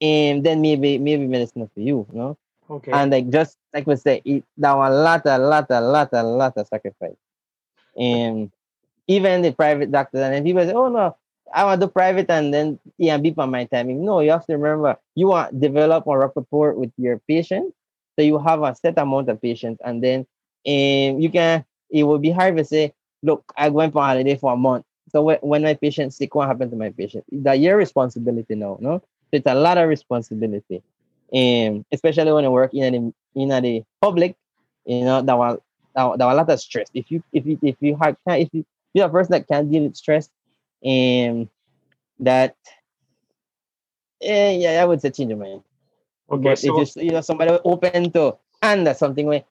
And 0.00 0.42
then 0.44 0.60
maybe 0.60 0.98
maybe 0.98 1.26
medicine 1.28 1.70
for 1.72 1.80
you, 1.80 2.06
you 2.12 2.18
know? 2.18 2.38
okay. 2.72 2.92
And 2.92 3.10
like 3.12 3.30
just 3.30 3.56
like 3.72 3.86
we 3.86 3.96
say, 3.96 4.22
it 4.24 4.44
that 4.58 4.74
was 4.76 4.90
a 4.90 4.94
lot, 4.94 5.22
a 5.26 5.38
lot, 5.38 5.66
a 5.70 5.80
lot, 5.80 6.08
a 6.12 6.22
lot 6.22 6.56
of 6.56 6.66
sacrifice. 6.66 7.16
And 7.96 8.50
even 9.06 9.42
the 9.42 9.52
private 9.52 9.90
doctors, 9.90 10.20
and 10.20 10.34
then 10.34 10.44
people 10.44 10.64
say, 10.64 10.72
oh 10.72 10.88
no, 10.88 11.16
I 11.52 11.64
want 11.64 11.80
to 11.80 11.86
do 11.86 11.92
private 11.92 12.30
and 12.30 12.52
then 12.52 12.78
yeah, 12.98 13.18
beep 13.18 13.38
on 13.38 13.50
my 13.50 13.64
timing. 13.64 14.04
No, 14.04 14.20
you 14.20 14.30
have 14.30 14.46
to 14.46 14.54
remember 14.56 14.96
you 15.14 15.28
want 15.28 15.60
develop 15.60 16.06
a 16.06 16.18
rapport 16.18 16.74
with 16.74 16.92
your 16.96 17.20
patient. 17.28 17.74
So 18.18 18.22
you 18.22 18.38
have 18.38 18.62
a 18.62 18.74
set 18.74 18.98
amount 18.98 19.30
of 19.30 19.40
patients, 19.40 19.80
and 19.84 20.02
then 20.02 20.20
um, 20.66 21.20
you 21.20 21.30
can 21.30 21.64
it 21.90 22.04
will 22.04 22.18
be 22.18 22.30
hard 22.30 22.56
to 22.56 22.64
say, 22.64 22.94
look, 23.22 23.52
I 23.56 23.68
went 23.68 23.92
for 23.92 24.02
holiday 24.02 24.36
for 24.36 24.52
a 24.52 24.56
month. 24.56 24.84
So 25.10 25.22
when, 25.22 25.38
when 25.38 25.62
my 25.62 25.74
patient 25.74 26.14
sick, 26.14 26.34
what 26.34 26.48
happened 26.48 26.70
to 26.70 26.76
my 26.76 26.90
patient? 26.90 27.24
That 27.32 27.60
your 27.60 27.76
responsibility 27.76 28.54
now, 28.54 28.78
no? 28.80 28.98
So 28.98 29.38
it's 29.38 29.46
a 29.46 29.54
lot 29.54 29.78
of 29.78 29.88
responsibility. 29.88 30.82
And 31.32 31.84
especially 31.92 32.32
when 32.32 32.44
you 32.44 32.50
work 32.50 32.74
in 32.74 32.92
the 32.92 33.40
in 33.40 33.48
the 33.48 33.84
public, 34.00 34.36
you 34.84 35.04
know, 35.04 35.22
that 35.22 35.38
was 35.38 35.58
that, 35.94 36.18
that 36.18 36.28
a 36.28 36.34
lot 36.34 36.50
of 36.50 36.60
stress. 36.60 36.88
If 36.94 37.10
you 37.10 37.22
if 37.32 37.46
you 37.46 37.58
if 37.62 37.76
you 37.80 37.96
have 38.00 38.16
if 38.26 38.48
you 38.52 38.64
you're 38.94 39.06
a 39.06 39.10
person 39.10 39.32
that 39.32 39.48
can't 39.48 39.70
deal 39.70 39.84
with 39.84 39.96
stress, 39.96 40.28
and 40.84 41.48
that 42.20 42.56
eh, 44.22 44.52
yeah, 44.58 44.82
I 44.82 44.84
would 44.84 45.00
say 45.00 45.10
change 45.10 45.30
your 45.30 45.38
mind. 45.38 45.62
Okay, 46.30 46.42
but 46.42 46.58
so 46.58 46.80
if 46.80 46.96
you 46.96 47.04
you 47.04 47.10
know 47.12 47.20
somebody 47.20 47.58
open 47.64 48.10
to 48.12 48.36
and 48.62 48.86
that's 48.86 49.00
something 49.00 49.26
where 49.26 49.44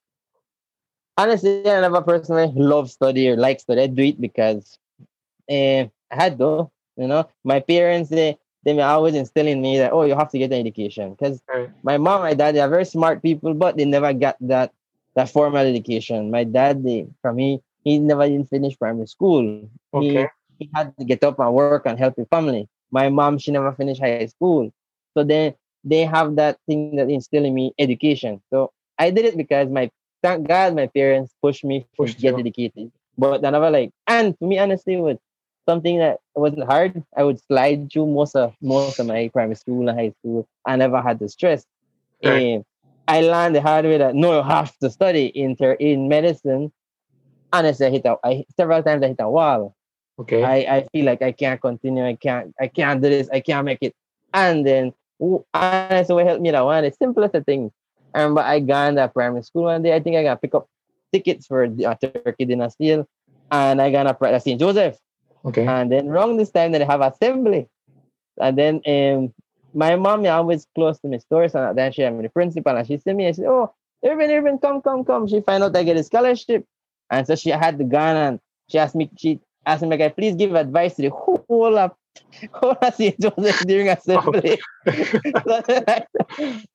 honestly 1.18 1.70
I 1.70 1.82
never 1.82 2.02
personally 2.02 2.52
love 2.56 2.92
study 2.92 3.30
or 3.30 3.38
like 3.38 3.60
study. 3.60 3.82
I 3.82 3.88
do 3.88 4.04
it 4.04 4.20
because 4.20 4.78
eh, 5.50 5.88
I 6.12 6.16
had 6.16 6.38
to, 6.40 6.70
you 6.98 7.08
know. 7.08 7.28
My 7.44 7.60
parents 7.60 8.10
they 8.10 8.38
they 8.64 8.74
were 8.74 8.84
always 8.84 9.16
instilling 9.16 9.62
me 9.62 9.78
that 9.80 9.92
oh 9.92 10.04
you 10.04 10.16
have 10.16 10.30
to 10.32 10.38
get 10.38 10.52
an 10.52 10.60
education. 10.60 11.12
Because 11.12 11.42
right. 11.48 11.70
my 11.84 11.98
mom, 11.98 12.22
my 12.22 12.34
dad, 12.34 12.56
they 12.56 12.60
are 12.62 12.70
very 12.70 12.86
smart 12.86 13.22
people, 13.22 13.54
but 13.54 13.78
they 13.78 13.86
never 13.86 14.14
got 14.14 14.38
that 14.42 14.72
that 15.16 15.30
formal 15.30 15.66
education. 15.66 16.32
My 16.32 16.44
dad, 16.44 16.84
they 16.84 17.08
from 17.22 17.36
me, 17.36 17.62
he 17.84 18.00
never 18.00 18.28
didn't 18.28 18.50
finish 18.50 18.78
primary 18.78 19.08
school. 19.08 19.42
He 19.44 19.70
okay, 19.94 20.30
he 20.60 20.70
had 20.74 20.96
to 20.98 21.06
get 21.06 21.24
up 21.24 21.40
and 21.40 21.54
work 21.54 21.86
and 21.86 21.98
help 21.98 22.16
his 22.18 22.28
family. 22.30 22.68
My 22.92 23.10
mom, 23.10 23.38
she 23.38 23.52
never 23.52 23.72
finished 23.72 24.02
high 24.02 24.26
school. 24.26 24.72
So 25.16 25.24
then 25.24 25.56
they 25.84 26.06
have 26.06 26.36
that 26.36 26.58
thing 26.68 26.96
that 26.98 27.10
instill 27.10 27.46
in 27.46 27.54
me 27.54 27.74
education. 27.80 28.42
So 28.52 28.72
I 28.98 29.10
did 29.10 29.26
it 29.26 29.38
because 29.38 29.70
my 29.70 29.90
thank 30.22 30.48
God 30.48 30.76
my 30.76 30.88
parents 30.88 31.34
pushed 31.42 31.64
me 31.64 31.82
to 31.82 31.88
Pushed 31.98 32.20
get 32.20 32.38
you. 32.38 32.40
educated. 32.40 32.92
But 33.18 33.42
then 33.42 33.56
I 33.56 33.60
was 33.60 33.72
like 33.72 33.92
and 34.08 34.38
to 34.40 34.46
me 34.46 34.60
honestly 34.60 34.96
it 34.96 35.02
was 35.02 35.18
something 35.68 36.00
that 36.00 36.20
wasn't 36.36 36.64
hard. 36.66 37.04
I 37.16 37.24
would 37.24 37.40
slide 37.46 37.92
through 37.92 38.08
most 38.08 38.36
of 38.36 38.54
most 38.62 39.00
of 39.00 39.08
my 39.08 39.30
primary 39.34 39.56
school 39.56 39.88
and 39.90 39.98
high 40.00 40.14
school. 40.20 40.48
I 40.66 40.76
never 40.76 41.02
had 41.02 41.20
the 41.20 41.30
stress. 41.30 41.66
Right. 42.24 42.42
And 42.42 42.66
I 43.08 43.22
learned 43.22 43.56
the 43.56 43.62
hard 43.62 43.86
way 43.86 43.98
that 43.98 44.16
no, 44.16 44.38
you 44.38 44.44
have 44.44 44.76
to 44.80 44.90
study 44.90 45.26
in 45.28 45.56
ter- 45.56 45.74
in 45.74 46.08
medicine. 46.08 46.72
Honestly, 47.54 47.88
I 47.88 47.90
hit 47.90 48.06
a, 48.06 48.16
I 48.24 48.46
several 48.56 48.82
times 48.84 49.04
I 49.04 49.10
hit 49.10 49.18
a 49.20 49.30
wall. 49.30 49.76
okay, 50.20 50.44
I, 50.44 50.78
I 50.78 50.88
feel 50.92 51.06
like 51.06 51.22
I 51.22 51.32
can't 51.32 51.60
continue. 51.62 52.06
I 52.06 52.16
can't 52.16 52.54
I 52.60 52.68
can't 52.68 53.02
do 53.02 53.10
this. 53.10 53.30
I 53.32 53.40
can't 53.42 53.66
make 53.66 53.80
it. 53.82 53.94
And 54.34 54.66
then 54.66 54.94
honestly, 55.54 56.16
what 56.16 56.26
helped 56.26 56.42
me 56.42 56.52
that 56.52 56.66
one, 56.66 56.84
the 56.84 56.92
simplest 56.92 57.36
of 57.36 57.46
things. 57.46 57.72
I 58.14 58.22
remember 58.22 58.42
I 58.42 58.60
gone 58.60 58.96
to 58.96 59.08
primary 59.08 59.44
school 59.44 59.64
one 59.64 59.84
day. 59.84 59.96
I 59.96 60.00
think 60.00 60.16
I 60.16 60.24
got 60.24 60.42
pick 60.42 60.56
up 60.56 60.68
tickets 61.12 61.48
for 61.48 61.68
the 61.68 61.86
uh, 61.86 61.96
turkey 61.96 62.46
dinner 62.46 62.70
steal, 62.70 63.08
and 63.52 63.82
I 63.82 63.92
got 63.92 64.04
to 64.04 64.40
St. 64.40 64.60
Joseph. 64.60 64.98
okay, 65.46 65.66
And 65.66 65.92
then 65.92 66.08
wrong 66.08 66.38
this 66.38 66.52
time, 66.52 66.72
they 66.72 66.84
have 66.84 67.02
assembly. 67.02 67.68
And 68.40 68.58
then 68.58 68.82
um, 68.88 69.34
my 69.74 69.96
mom 69.96 70.26
is 70.26 70.32
always 70.32 70.68
close 70.76 71.00
to 71.00 71.08
my 71.08 71.18
stores, 71.18 71.56
and 71.56 71.78
then 71.78 71.92
she 71.92 72.02
had 72.02 72.16
me 72.16 72.24
the 72.24 72.30
principal, 72.30 72.76
and 72.76 72.88
she 72.88 72.98
said 72.98 73.16
me, 73.16 73.28
I 73.28 73.32
said, 73.32 73.46
"Oh, 73.46 73.74
Irvin, 74.04 74.32
Irvin, 74.32 74.58
come, 74.58 74.82
come, 74.82 75.04
come." 75.06 75.28
She 75.28 75.42
find 75.42 75.64
out 75.64 75.76
I 75.76 75.84
get 75.84 75.98
a 75.98 76.04
scholarship, 76.04 76.66
and 77.10 77.28
so 77.28 77.36
she 77.36 77.50
had 77.50 77.78
the 77.78 77.84
gun, 77.84 78.16
and 78.16 78.40
she 78.68 78.80
asked 78.80 78.96
me, 78.96 79.10
she 79.18 79.40
asked 79.66 79.84
me, 79.84 79.96
like, 79.96 80.16
please 80.16 80.36
give 80.36 80.56
advice 80.56 80.96
to 80.96 81.04
the 81.04 81.10
whole 81.10 81.78
of 81.78 81.92
of 82.54 82.96
St. 82.96 83.20
Joseph 83.20 83.60
during 83.68 83.90
assembly. 83.90 84.60
so 84.88 85.62
then 85.68 85.84
I, 85.88 86.06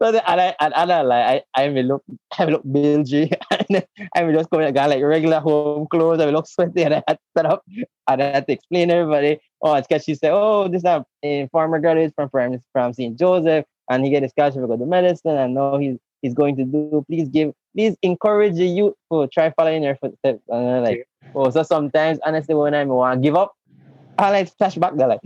so 0.00 0.12
then, 0.12 0.22
and 0.26 0.40
I, 0.40 0.54
and, 0.60 0.74
and 0.74 0.92
I 0.92 1.02
like, 1.02 1.44
I, 1.54 1.62
I 1.62 1.68
may 1.68 1.82
look, 1.82 2.02
I 2.38 2.44
may 2.44 2.52
look 2.52 2.64
bilgy, 2.64 3.32
and 3.50 3.86
I 4.14 4.24
may 4.24 4.32
just 4.32 4.50
come 4.50 4.60
in 4.60 4.76
a 4.76 4.88
like 4.88 5.02
regular 5.02 5.40
home 5.40 5.86
clothes, 5.88 6.20
I 6.20 6.26
may 6.26 6.32
look 6.32 6.46
sweaty, 6.46 6.82
and 6.84 6.94
I 6.94 7.02
had 7.06 7.14
to 7.14 7.22
set 7.36 7.46
up, 7.46 7.62
and 8.08 8.22
I 8.22 8.32
had 8.32 8.46
to 8.46 8.52
explain 8.52 8.88
to 8.88 8.94
everybody, 8.94 9.40
oh, 9.62 9.74
it's 9.74 9.86
because 9.86 10.04
she 10.04 10.14
said, 10.14 10.32
oh, 10.32 10.68
this 10.68 10.80
is 10.80 10.84
a, 10.84 11.48
former 11.50 11.80
graduate 11.80 12.12
from, 12.14 12.28
from, 12.30 12.62
from 12.72 12.92
St. 12.92 13.18
Joseph, 13.18 13.64
and 13.90 14.04
he 14.04 14.10
get 14.10 14.22
a 14.22 14.28
scholarship 14.28 14.62
to 14.62 14.66
go 14.66 14.76
to 14.76 14.86
medicine, 14.86 15.36
and 15.36 15.54
now 15.54 15.78
he's, 15.78 15.98
he's 16.22 16.34
going 16.34 16.56
to 16.56 16.64
do, 16.64 17.04
please 17.08 17.28
give, 17.28 17.52
please 17.74 17.96
encourage 18.02 18.54
the 18.54 18.66
youth 18.66 18.94
to 19.12 19.26
try 19.28 19.50
following 19.50 19.82
their 19.82 19.96
footsteps, 19.96 20.42
and 20.48 20.68
I'm 20.70 20.84
like, 20.84 21.08
oh, 21.34 21.50
so 21.50 21.62
sometimes, 21.62 22.18
honestly, 22.24 22.54
when 22.54 22.74
I 22.74 22.84
want 22.84 23.20
to 23.20 23.26
give 23.26 23.36
up, 23.36 23.52
I 24.18 24.30
like 24.30 24.56
flashback, 24.56 24.96
they're 24.96 25.08
like. 25.08 25.20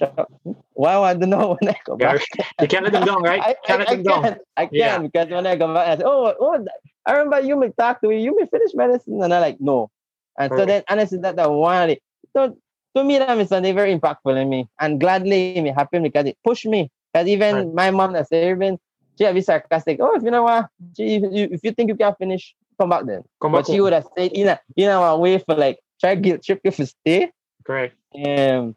Why 0.74 0.94
I 0.98 1.14
don't 1.14 1.30
know 1.30 1.56
when 1.60 1.70
I 1.70 1.76
go 1.84 1.96
back? 1.96 2.20
you 2.60 2.68
can't 2.68 2.84
let 2.84 2.92
them 2.92 3.04
down, 3.04 3.22
right? 3.22 3.40
I, 3.42 3.56
can't 3.66 3.80
I, 3.80 3.84
let 3.84 3.88
I 3.88 3.94
them 3.96 4.02
down. 4.02 4.22
can, 4.22 4.36
I 4.56 4.66
can 4.66 4.72
Yeah. 4.72 4.98
because 4.98 5.28
when 5.30 5.46
I 5.46 5.56
go 5.56 5.72
back, 5.72 5.88
I 5.88 5.96
say, 5.96 6.02
oh, 6.04 6.34
oh, 6.38 6.66
I 7.06 7.12
remember 7.12 7.40
you 7.40 7.56
may 7.56 7.70
talk 7.70 8.00
to 8.02 8.08
me, 8.08 8.22
you 8.22 8.36
may 8.36 8.46
finish 8.46 8.74
medicine, 8.74 9.22
and 9.22 9.32
I'm 9.32 9.40
like, 9.40 9.56
no. 9.60 9.90
And 10.38 10.52
so 10.52 10.58
Right. 10.58 10.66
then, 10.66 10.82
honestly, 10.88 11.18
that 11.18 11.38
I 11.38 11.46
wanted. 11.46 11.98
So 12.36 12.56
to 12.96 13.04
me, 13.04 13.18
that 13.18 13.38
is 13.38 13.48
something 13.48 13.74
very 13.74 13.98
impactful 13.98 14.40
in 14.40 14.48
me, 14.50 14.68
and 14.80 15.00
gladly 15.00 15.56
it 15.56 15.74
happened 15.74 16.04
because 16.04 16.26
it 16.26 16.36
pushed 16.44 16.66
me. 16.66 16.90
Because 17.12 17.28
even 17.28 17.56
Right. 17.56 17.74
my 17.74 17.90
mom 17.90 18.12
that 18.12 18.28
said, 18.28 18.50
even 18.50 18.78
she 19.16 19.24
had 19.24 19.34
be 19.34 19.40
sarcastic. 19.40 19.98
Oh, 20.00 20.14
if 20.16 20.22
you 20.22 20.30
know 20.30 20.42
what, 20.42 20.68
she, 20.96 21.16
if, 21.16 21.22
you, 21.32 21.48
if 21.50 21.60
you 21.64 21.72
think 21.72 21.88
you 21.88 21.96
can 21.96 22.14
finish, 22.18 22.54
come 22.78 22.90
back 22.90 23.06
then. 23.06 23.22
Come 23.40 23.52
But 23.52 23.58
back 23.58 23.66
she 23.66 23.72
home. 23.72 23.80
would 23.80 23.92
have 23.94 24.06
said, 24.16 24.36
you 24.36 24.44
know, 24.44 24.58
you 24.76 24.86
know, 24.86 25.18
way 25.18 25.38
for 25.38 25.54
like 25.54 25.78
try 26.00 26.14
guilt 26.16 26.42
trip 26.44 26.60
if 26.64 26.78
you 26.78 26.84
for 26.84 26.90
stay. 26.90 27.32
Correct. 27.66 27.96
Um, 28.24 28.76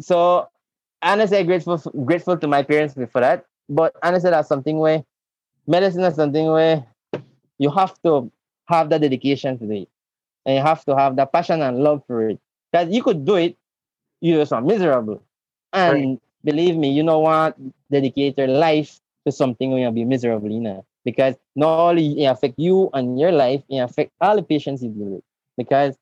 so 0.00 0.48
honestly, 1.00 1.38
I'm 1.38 1.46
grateful 1.46 1.78
grateful 2.04 2.36
to 2.36 2.46
my 2.46 2.62
parents 2.62 2.94
for 2.94 3.20
that. 3.20 3.46
But 3.68 3.96
honestly, 4.02 4.30
that's 4.30 4.48
something 4.48 4.78
where 4.78 5.02
medicine 5.66 6.04
is 6.04 6.14
something 6.16 6.46
where 6.46 6.84
you 7.58 7.70
have 7.70 7.94
to 8.02 8.30
have 8.66 8.90
that 8.90 9.00
dedication 9.00 9.58
to 9.58 9.70
it, 9.72 9.88
and 10.44 10.56
you 10.56 10.62
have 10.62 10.84
to 10.84 10.96
have 10.96 11.16
that 11.16 11.32
passion 11.32 11.62
and 11.62 11.78
love 11.78 12.02
for 12.06 12.28
it. 12.28 12.38
Because 12.70 12.94
you 12.94 13.02
could 13.02 13.24
do 13.24 13.36
it, 13.36 13.56
you 14.20 14.36
just 14.36 14.52
are 14.52 14.60
miserable. 14.60 15.22
And 15.72 16.20
believe 16.44 16.76
me, 16.76 16.90
you 16.90 17.02
know 17.02 17.20
what? 17.20 17.56
Dedicate 17.90 18.36
your 18.36 18.48
life 18.48 19.00
to 19.26 19.32
something 19.32 19.70
when 19.70 19.82
you'll 19.82 19.92
be 19.92 20.04
miserable, 20.04 20.50
you 20.50 20.60
know. 20.60 20.84
Because 21.04 21.34
not 21.56 21.78
only 21.78 22.22
it 22.22 22.26
affect 22.26 22.54
you 22.58 22.90
and 22.92 23.18
your 23.18 23.32
life, 23.32 23.62
it 23.68 23.78
affect 23.78 24.12
all 24.20 24.36
the 24.36 24.42
patients 24.42 24.82
you 24.82 24.90
deal 24.90 25.06
with. 25.06 25.24
Because 25.56 25.96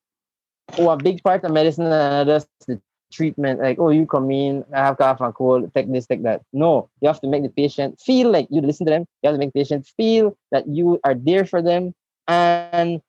oh, 0.79 0.91
a 0.91 0.97
big 0.97 1.23
part 1.23 1.45
of 1.45 1.53
medicine 1.53 1.87
and 1.87 2.29
just 2.29 2.49
the 2.67 2.81
treatment, 3.13 3.61
like, 3.61 3.79
oh, 3.79 3.91
you 3.91 4.07
come 4.07 4.31
in, 4.31 4.65
I 4.73 4.79
have 4.79 4.99
cough 4.99 5.21
and 5.21 5.35
cold, 5.35 5.73
take 5.75 5.91
this, 5.91 6.07
take 6.07 6.23
that. 6.23 6.43
No, 6.53 6.89
you 7.01 7.09
have 7.09 7.21
to 7.21 7.29
make 7.29 7.43
the 7.43 7.49
patient 7.49 8.01
feel 8.01 8.31
like 8.31 8.47
you 8.51 8.61
listen 8.61 8.87
to 8.87 8.91
them. 8.91 9.07
You 9.23 9.29
have 9.29 9.35
to 9.35 9.39
make 9.39 9.53
the 9.53 9.61
patient 9.61 9.87
feel 9.97 10.37
that 10.53 10.69
you 10.69 11.01
are 11.05 11.15
there 11.15 11.45
for 11.45 11.61
them. 11.63 11.95
And 12.29 13.01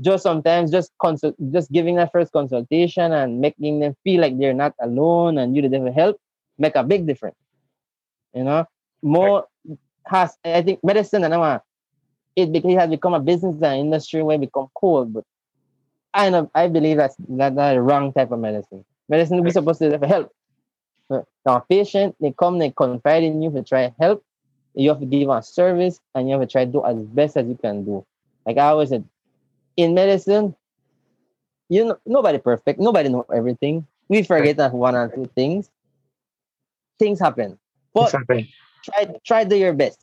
just 0.00 0.22
sometimes 0.22 0.70
just 0.70 0.90
consult, 1.00 1.34
just 1.52 1.70
giving 1.70 1.96
that 1.96 2.10
first 2.12 2.32
consultation 2.32 3.12
and 3.12 3.40
making 3.40 3.80
them 3.80 3.94
feel 4.04 4.20
like 4.20 4.38
they're 4.38 4.54
not 4.54 4.74
alone 4.80 5.38
and 5.38 5.54
you 5.54 5.62
devil 5.68 5.92
help 5.92 6.16
make 6.58 6.76
a 6.76 6.82
big 6.82 7.06
difference. 7.06 7.36
You 8.34 8.44
know, 8.44 8.64
more 9.02 9.46
has 10.06 10.36
I 10.44 10.62
think 10.62 10.82
medicine 10.82 11.24
and 11.24 11.60
it 12.36 12.54
it 12.54 12.78
has 12.78 12.90
become 12.90 13.14
a 13.14 13.20
business 13.20 13.56
and 13.62 13.80
industry 13.80 14.22
where 14.22 14.36
it 14.36 14.40
become 14.40 14.68
cold, 14.74 15.12
but 15.12 15.24
I 16.14 16.30
know 16.30 16.50
I 16.54 16.68
believe 16.68 16.96
that's 16.98 17.16
that 17.30 17.54
that's 17.54 17.74
the 17.74 17.80
wrong 17.82 18.12
type 18.12 18.30
of 18.32 18.38
medicine. 18.38 18.84
Medicine 19.08 19.42
we 19.42 19.50
supposed 19.50 19.80
to 19.80 19.90
have 19.90 20.02
help. 20.02 20.32
Now, 21.44 21.58
patient 21.68 22.16
they 22.20 22.32
come 22.32 22.58
they 22.58 22.70
confide 22.70 23.22
in 23.22 23.42
you 23.42 23.50
to 23.52 23.62
try 23.62 23.92
help. 23.98 24.24
You 24.74 24.90
have 24.90 25.00
to 25.00 25.06
give 25.06 25.28
a 25.28 25.42
service 25.42 26.00
and 26.14 26.28
you 26.28 26.32
have 26.38 26.42
to 26.42 26.50
try 26.50 26.64
to 26.64 26.72
do 26.72 26.84
as 26.84 26.96
best 27.02 27.36
as 27.36 27.46
you 27.46 27.56
can 27.56 27.84
do. 27.84 28.04
Like 28.46 28.58
I 28.58 28.68
always 28.68 28.88
said, 28.90 29.04
in 29.76 29.94
medicine, 29.94 30.54
you 31.68 31.84
know 31.84 31.98
nobody 32.06 32.38
perfect, 32.38 32.80
nobody 32.80 33.08
know 33.08 33.26
everything. 33.32 33.86
We 34.08 34.22
forget 34.22 34.56
that 34.58 34.72
one 34.72 34.94
or 34.94 35.08
two 35.08 35.26
things. 35.34 35.70
Things 36.98 37.20
happen. 37.20 37.58
But 37.94 38.04
Exactly. 38.04 38.54
try 38.84 39.14
try 39.24 39.44
do 39.44 39.56
your 39.56 39.72
best. 39.72 39.98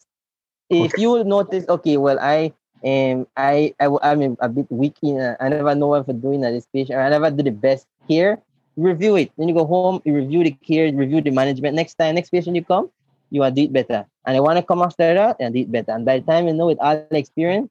If 0.69 0.93
Okay. 0.93 1.01
you 1.01 1.23
notice, 1.23 1.65
okay, 1.67 1.97
well, 1.97 2.19
I 2.19 2.53
um 2.83 3.27
I'm 3.35 4.37
a 4.39 4.49
bit 4.49 4.67
weak 4.69 4.95
in 5.01 5.19
uh, 5.19 5.35
I 5.39 5.49
never 5.49 5.75
know 5.75 5.87
what 5.87 6.05
for 6.05 6.13
doing 6.13 6.43
at 6.43 6.51
this 6.51 6.67
patient. 6.71 6.99
I 6.99 7.09
never 7.09 7.29
do 7.29 7.43
the 7.43 7.51
best 7.51 7.87
here. 8.07 8.39
Review 8.77 9.17
it. 9.17 9.31
Then 9.37 9.49
you 9.49 9.55
go 9.55 9.65
home, 9.65 10.01
you 10.05 10.15
review 10.15 10.43
the 10.43 10.51
care, 10.51 10.91
review 10.93 11.21
the 11.21 11.31
management. 11.31 11.75
Next 11.75 11.95
time, 11.95 12.15
next 12.15 12.29
patient 12.29 12.55
you 12.55 12.63
come, 12.63 12.89
you 13.29 13.41
want 13.41 13.55
to 13.55 13.61
do 13.61 13.65
it 13.65 13.73
better. 13.73 14.05
And 14.25 14.37
I 14.37 14.39
want 14.39 14.57
to 14.57 14.63
come 14.63 14.81
after 14.81 15.13
that 15.13 15.35
and 15.39 15.53
do 15.53 15.61
it 15.61 15.71
better. 15.71 15.91
And 15.91 16.05
by 16.05 16.19
the 16.19 16.25
time 16.25 16.47
you 16.47 16.53
know 16.53 16.67
with 16.67 16.79
all 16.79 16.95
the 16.95 17.17
experience, 17.17 17.69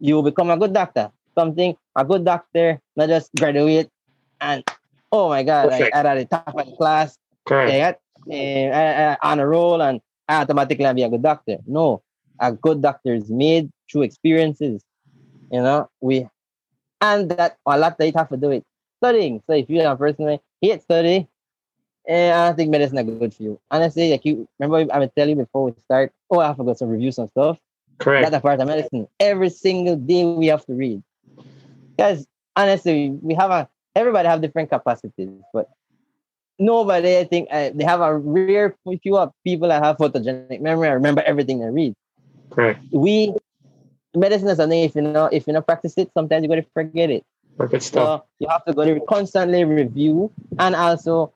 you 0.00 0.14
will 0.14 0.22
become 0.22 0.50
a 0.50 0.56
good 0.56 0.72
doctor. 0.72 1.10
Something 1.34 1.76
a 1.94 2.04
good 2.04 2.24
doctor, 2.24 2.80
not 2.96 3.08
just 3.08 3.30
graduate 3.36 3.90
and 4.40 4.64
oh 5.12 5.28
my 5.28 5.42
god, 5.42 5.68
I, 5.68 5.78
Perfect. 5.78 5.94
I 5.94 6.08
had 6.08 6.18
the 6.18 6.24
top 6.24 6.54
of 6.54 6.66
the 6.66 6.76
class 6.76 7.18
Correct. 7.46 8.00
yeah, 8.26 8.34
eh, 8.34 8.68
uh, 8.70 9.02
uh, 9.12 9.16
on 9.22 9.40
a 9.40 9.46
roll 9.46 9.82
and 9.82 10.00
I 10.28 10.42
automatically 10.42 10.92
be 10.94 11.02
a 11.02 11.08
good 11.08 11.22
doctor. 11.22 11.58
No, 11.66 12.02
a 12.40 12.52
good 12.52 12.82
doctor 12.82 13.14
is 13.14 13.30
made 13.30 13.70
through 13.90 14.02
experiences. 14.02 14.82
You 15.50 15.62
know, 15.62 15.88
we 16.00 16.28
And 17.00 17.30
that 17.32 17.56
a 17.66 17.78
lot 17.78 17.98
that 17.98 18.06
you 18.06 18.12
have 18.16 18.28
to 18.30 18.36
do 18.36 18.50
it 18.50 18.64
studying. 18.98 19.42
So 19.46 19.54
if 19.54 19.68
you 19.70 19.80
are 19.82 19.94
a 19.94 19.96
personally 19.96 20.40
hate 20.60 20.82
study, 20.82 21.28
eh, 22.08 22.32
I 22.32 22.46
don't 22.48 22.56
think 22.56 22.70
medicine 22.70 22.98
is 22.98 23.04
good 23.04 23.34
for 23.34 23.42
you. 23.42 23.60
Honestly, 23.70 24.10
like 24.10 24.24
you 24.24 24.46
remember 24.58 24.92
I 24.92 24.98
would 24.98 25.14
tell 25.16 25.28
you 25.28 25.36
before 25.36 25.64
we 25.66 25.72
start, 25.84 26.12
oh, 26.30 26.40
I 26.40 26.54
forgot 26.54 26.58
to 26.58 26.64
go 26.64 26.74
some 26.74 26.88
reviews 26.90 27.18
and 27.18 27.30
stuff. 27.30 27.58
Correct. 27.98 28.22
That's 28.30 28.36
a 28.36 28.40
part 28.40 28.60
of 28.60 28.66
medicine. 28.68 29.08
Every 29.20 29.50
single 29.50 29.96
day 29.96 30.24
we 30.24 30.46
have 30.48 30.64
to 30.66 30.74
read. 30.74 31.02
Because 31.96 32.26
honestly, 32.56 33.10
we 33.22 33.34
have 33.34 33.50
a 33.50 33.68
everybody 33.94 34.28
have 34.28 34.40
different 34.40 34.70
capacities, 34.70 35.28
but 35.52 35.68
nobody, 36.58 37.18
I 37.18 37.24
think, 37.24 37.48
uh, 37.50 37.70
they 37.74 37.84
have 37.84 38.00
a 38.00 38.16
rare 38.16 38.76
few 39.02 39.16
of 39.16 39.32
people 39.44 39.68
that 39.68 39.82
have 39.82 39.96
photogenic 39.98 40.60
memory. 40.60 40.88
I 40.88 40.92
remember 40.92 41.22
everything 41.22 41.60
they 41.60 41.70
read. 41.70 41.94
Correct. 42.50 42.80
We 42.92 43.34
medicine 44.18 44.48
is 44.48 44.58
something 44.58 44.82
if 44.84 44.94
you 44.94 45.02
know 45.02 45.26
if 45.26 45.46
you 45.46 45.52
don't 45.52 45.66
practice 45.66 45.94
it, 45.96 46.10
sometimes 46.14 46.42
you're 46.42 46.48
gonna 46.48 46.66
forget 46.74 47.10
it. 47.10 47.24
Perfect 47.56 47.82
stuff. 47.82 48.20
So 48.20 48.24
you 48.38 48.48
have 48.48 48.64
to 48.64 48.72
go 48.72 48.84
to 48.84 49.00
constantly 49.08 49.64
review 49.64 50.30
and 50.58 50.74
also 50.74 51.32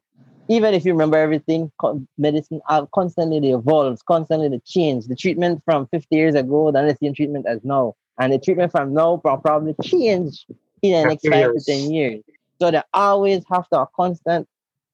even 0.49 0.75
if 0.75 0.85
you 0.85 0.93
remember 0.93 1.17
everything, 1.17 1.71
medicine 2.19 2.61
uh, 2.69 2.87
constantly 2.95 3.41
they 3.41 3.53
evolves, 3.53 4.03
constantly 4.03 4.49
they 4.49 4.61
change. 4.65 5.07
The 5.07 5.17
treatment 5.17 5.63
from 5.65 5.87
50 5.89 6.17
years 6.17 6.35
ago, 6.35 6.71
the 6.71 6.97
same 7.01 7.15
treatment 7.15 7.47
as 7.47 7.61
now. 7.65 7.95
And 8.19 8.33
the 8.33 8.39
treatment 8.39 8.73
from 8.73 8.93
now 8.93 9.19
probably 9.19 9.75
change 9.83 10.47
in 10.83 10.93
the 10.93 11.05
next 11.05 11.27
five 11.27 11.53
to 11.53 11.61
10 11.61 11.91
years. 11.91 12.23
So 12.61 12.71
they 12.71 12.83
always 12.93 13.45
have 13.51 13.69
to 13.71 13.79
have 13.79 13.89
constant, 13.97 14.47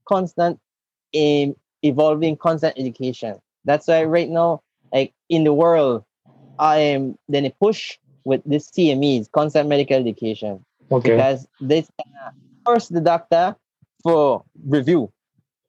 constant 0.06 0.58
um, 1.16 1.54
evolving, 1.82 2.36
constant 2.36 2.78
education. 2.78 3.38
That's 3.64 3.86
why 3.88 4.04
right 4.04 4.28
now, 4.28 4.60
like 4.92 5.12
in 5.28 5.44
the 5.44 5.52
world, 5.52 6.04
I 6.58 6.78
am 6.78 7.18
then 7.28 7.44
a 7.44 7.50
push 7.50 7.98
with 8.24 8.42
this 8.44 8.70
CMEs, 8.70 9.30
constant 9.32 9.68
medical 9.68 9.96
education 9.96 10.64
Okay. 10.90 11.10
because 11.10 11.46
this 11.60 11.88
can 11.98 12.32
force 12.64 12.88
the 12.88 13.00
doctor 13.00 13.56
for 14.02 14.44
review. 14.66 15.12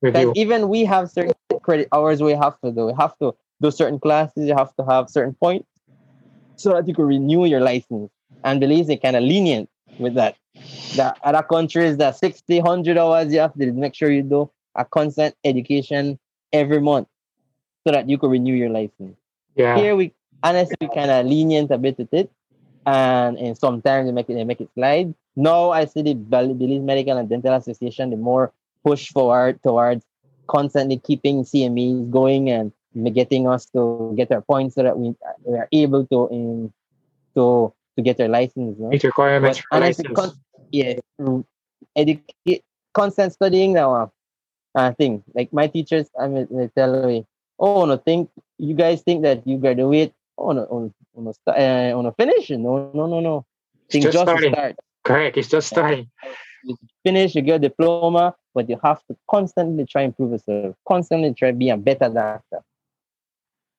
Because 0.02 0.32
even 0.36 0.70
we 0.70 0.86
have 0.86 1.10
certain 1.12 1.34
credit 1.62 1.88
hours 1.92 2.22
we 2.24 2.32
have 2.32 2.60
to 2.62 2.72
do. 2.72 2.88
We 2.88 2.94
have 2.98 3.18
to 3.20 3.36
do 3.62 3.72
certain 3.72 4.00
classes, 4.00 4.48
you 4.48 4.56
have 4.56 4.74
to 4.78 4.86
have 4.86 5.10
certain 5.10 5.34
points 5.34 5.68
so 6.56 6.74
that 6.74 6.88
you 6.88 6.94
can 6.94 7.06
renew 7.06 7.46
your 7.46 7.60
license. 7.60 8.10
And 8.44 8.60
Belize 8.60 8.90
is 8.90 9.00
kind 9.02 9.16
of 9.16 9.24
lenient 9.24 9.70
with 9.98 10.16
that. 10.16 10.36
The 10.96 11.16
other 11.24 11.44
countries 11.44 11.98
that 11.98 12.18
60, 12.18 12.62
100 12.62 12.98
hours 12.98 13.34
you 13.34 13.40
have 13.40 13.54
to 13.54 13.72
make 13.74 13.96
sure 13.96 14.10
you 14.12 14.24
do 14.24 14.50
a 14.76 14.86
constant 14.86 15.36
education 15.44 16.20
every 16.54 16.80
month 16.82 17.08
so 17.86 17.92
that 17.92 18.10
you 18.10 18.18
can 18.18 18.30
renew 18.30 18.54
your 18.54 18.70
license. 18.70 19.18
Yeah. 19.56 19.78
Here 19.78 19.96
we 19.96 20.14
honestly 20.44 20.90
kind 20.94 21.12
of 21.12 21.26
lenient 21.26 21.72
a 21.72 21.78
bit 21.78 21.98
with 21.98 22.14
it, 22.14 22.32
and 22.86 23.38
and 23.38 23.58
sometimes 23.58 24.08
they 24.08 24.12
make 24.12 24.30
it 24.30 24.36
they 24.36 24.44
make 24.44 24.62
it 24.62 24.70
slide. 24.76 25.14
Now 25.36 25.72
I 25.72 25.86
see 25.86 26.02
the 26.02 26.14
Belize 26.14 26.82
Medical 26.82 27.18
and 27.18 27.30
Dental 27.30 27.54
Association 27.56 28.10
the 28.10 28.18
more 28.18 28.52
push 28.84 29.10
forward 29.10 29.62
towards 29.64 30.04
constantly 30.48 30.98
keeping 30.98 31.44
CMEs 31.44 32.10
going 32.10 32.50
and 32.50 32.72
getting 33.14 33.48
us 33.48 33.66
to 33.68 34.14
get 34.18 34.32
our 34.32 34.42
points 34.42 34.76
so 34.76 34.84
that 34.84 34.98
we, 34.98 35.14
we 35.44 35.58
are 35.58 35.68
able 35.72 36.06
to 36.08 36.28
in 36.32 36.74
to 37.36 37.74
to 37.96 38.02
get 38.02 38.20
our 38.20 38.28
license. 38.28 38.78
No? 38.80 38.90
Meet 38.90 39.04
requirements 39.04 39.62
But 39.70 39.78
for 39.78 39.86
license. 39.86 40.16
con- 40.16 40.40
yeah, 40.72 41.00
educate, 41.96 42.64
constant 42.94 43.34
studying 43.34 43.74
now. 43.74 43.94
Uh, 43.94 44.08
uh, 44.76 44.92
thing 44.94 45.24
like 45.34 45.52
my 45.52 45.68
teachers, 45.68 46.10
I 46.20 46.28
mean, 46.28 46.48
they 46.52 46.68
tell 46.70 47.06
me, 47.06 47.26
oh 47.58 47.86
no, 47.86 47.98
think 47.98 48.30
you 48.58 48.76
guys 48.76 49.02
think 49.02 49.24
that 49.24 49.46
you 49.48 49.58
graduate, 49.58 50.14
oh 50.40 50.52
no, 50.52 50.64
on 50.66 50.94
on 51.16 51.28
a 51.28 51.52
uh, 51.52 51.98
on 51.98 52.06
a 52.06 52.12
finish, 52.14 52.50
no, 52.52 52.92
no, 52.94 53.08
no, 53.08 53.20
no. 53.20 53.46
It's 53.86 53.94
Think 53.94 54.04
just 54.06 54.14
just 54.14 54.26
starting. 54.26 54.54
start. 54.54 54.76
Correct. 55.04 55.38
It's 55.38 55.50
just 55.50 55.68
starting. 55.68 56.10
You 56.64 56.78
finish, 57.06 57.36
you 57.36 57.42
get 57.42 57.56
a 57.56 57.70
diploma, 57.70 58.36
but 58.54 58.70
you 58.70 58.80
have 58.84 59.02
to 59.08 59.16
constantly 59.30 59.86
try 59.86 60.02
and 60.04 60.12
improve 60.12 60.32
yourself, 60.32 60.76
constantly 60.88 61.34
try 61.34 61.52
to 61.52 61.58
be 61.58 61.70
a 61.70 61.78
better 61.78 62.10
doctor. 62.10 62.60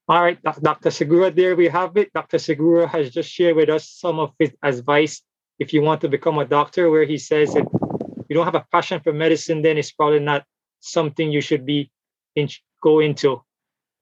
All 0.08 0.22
right, 0.22 0.42
Dr. 0.42 0.90
Segura, 0.90 1.30
there 1.30 1.54
we 1.54 1.68
have 1.68 1.96
it. 1.96 2.12
Dr. 2.12 2.38
Segura 2.38 2.88
has 2.88 3.10
just 3.10 3.30
shared 3.30 3.54
with 3.54 3.68
us 3.68 3.88
some 3.88 4.18
of 4.18 4.32
his 4.38 4.50
advice 4.62 5.22
if 5.60 5.72
you 5.72 5.82
want 5.82 6.00
to 6.00 6.08
become 6.08 6.38
a 6.38 6.44
doctor, 6.44 6.90
where 6.90 7.04
he 7.04 7.18
says 7.18 7.54
that 7.54 7.66
if 8.18 8.26
you 8.28 8.34
don't 8.34 8.46
have 8.46 8.56
a 8.56 8.66
passion 8.72 8.98
for 9.00 9.12
medicine, 9.12 9.62
then 9.62 9.78
it's 9.78 9.92
probably 9.92 10.18
not 10.18 10.44
something 10.80 11.30
you 11.30 11.42
should 11.42 11.64
be 11.64 11.92
in, 12.34 12.48
go 12.82 12.98
into. 12.98 13.42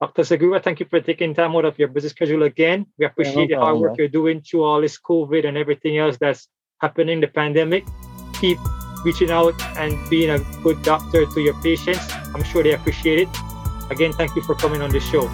Dr. 0.01 0.23
Segura, 0.23 0.61
thank 0.61 0.79
you 0.79 0.87
for 0.87 1.01
taking 1.01 1.35
time 1.35 1.57
out 1.57 1.65
of 1.65 1.77
your 1.77 1.89
busy 1.89 2.09
schedule 2.09 2.45
again. 2.45 2.87
We 2.99 3.07
appreciate 3.07 3.49
the 3.49 3.59
hard 3.59 3.79
work 3.79 3.99
you're 3.99 4.07
doing 4.07 4.41
through 4.43 4.63
all 4.63 4.81
this 4.81 4.97
COVID 4.99 5.45
and 5.45 5.57
everything 5.57 5.99
else 5.99 6.17
that's 6.21 6.49
happening, 6.81 7.21
the 7.21 7.27
pandemic. 7.27 7.85
Keep 8.41 8.59
reaching 9.05 9.33
out 9.33 9.61
and 9.77 9.99
being 10.09 10.31
a 10.31 10.39
good 10.63 10.81
doctor 10.83 11.27
to 11.27 11.41
your 11.41 11.55
patients. 11.63 12.13
I'm 12.33 12.45
sure 12.45 12.63
they 12.63 12.75
appreciate 12.75 13.27
it. 13.27 13.29
Again, 13.91 14.13
thank 14.13 14.37
you 14.37 14.43
for 14.43 14.55
coming 14.55 14.83
on 14.83 14.91
the 14.91 15.01
show. 15.01 15.27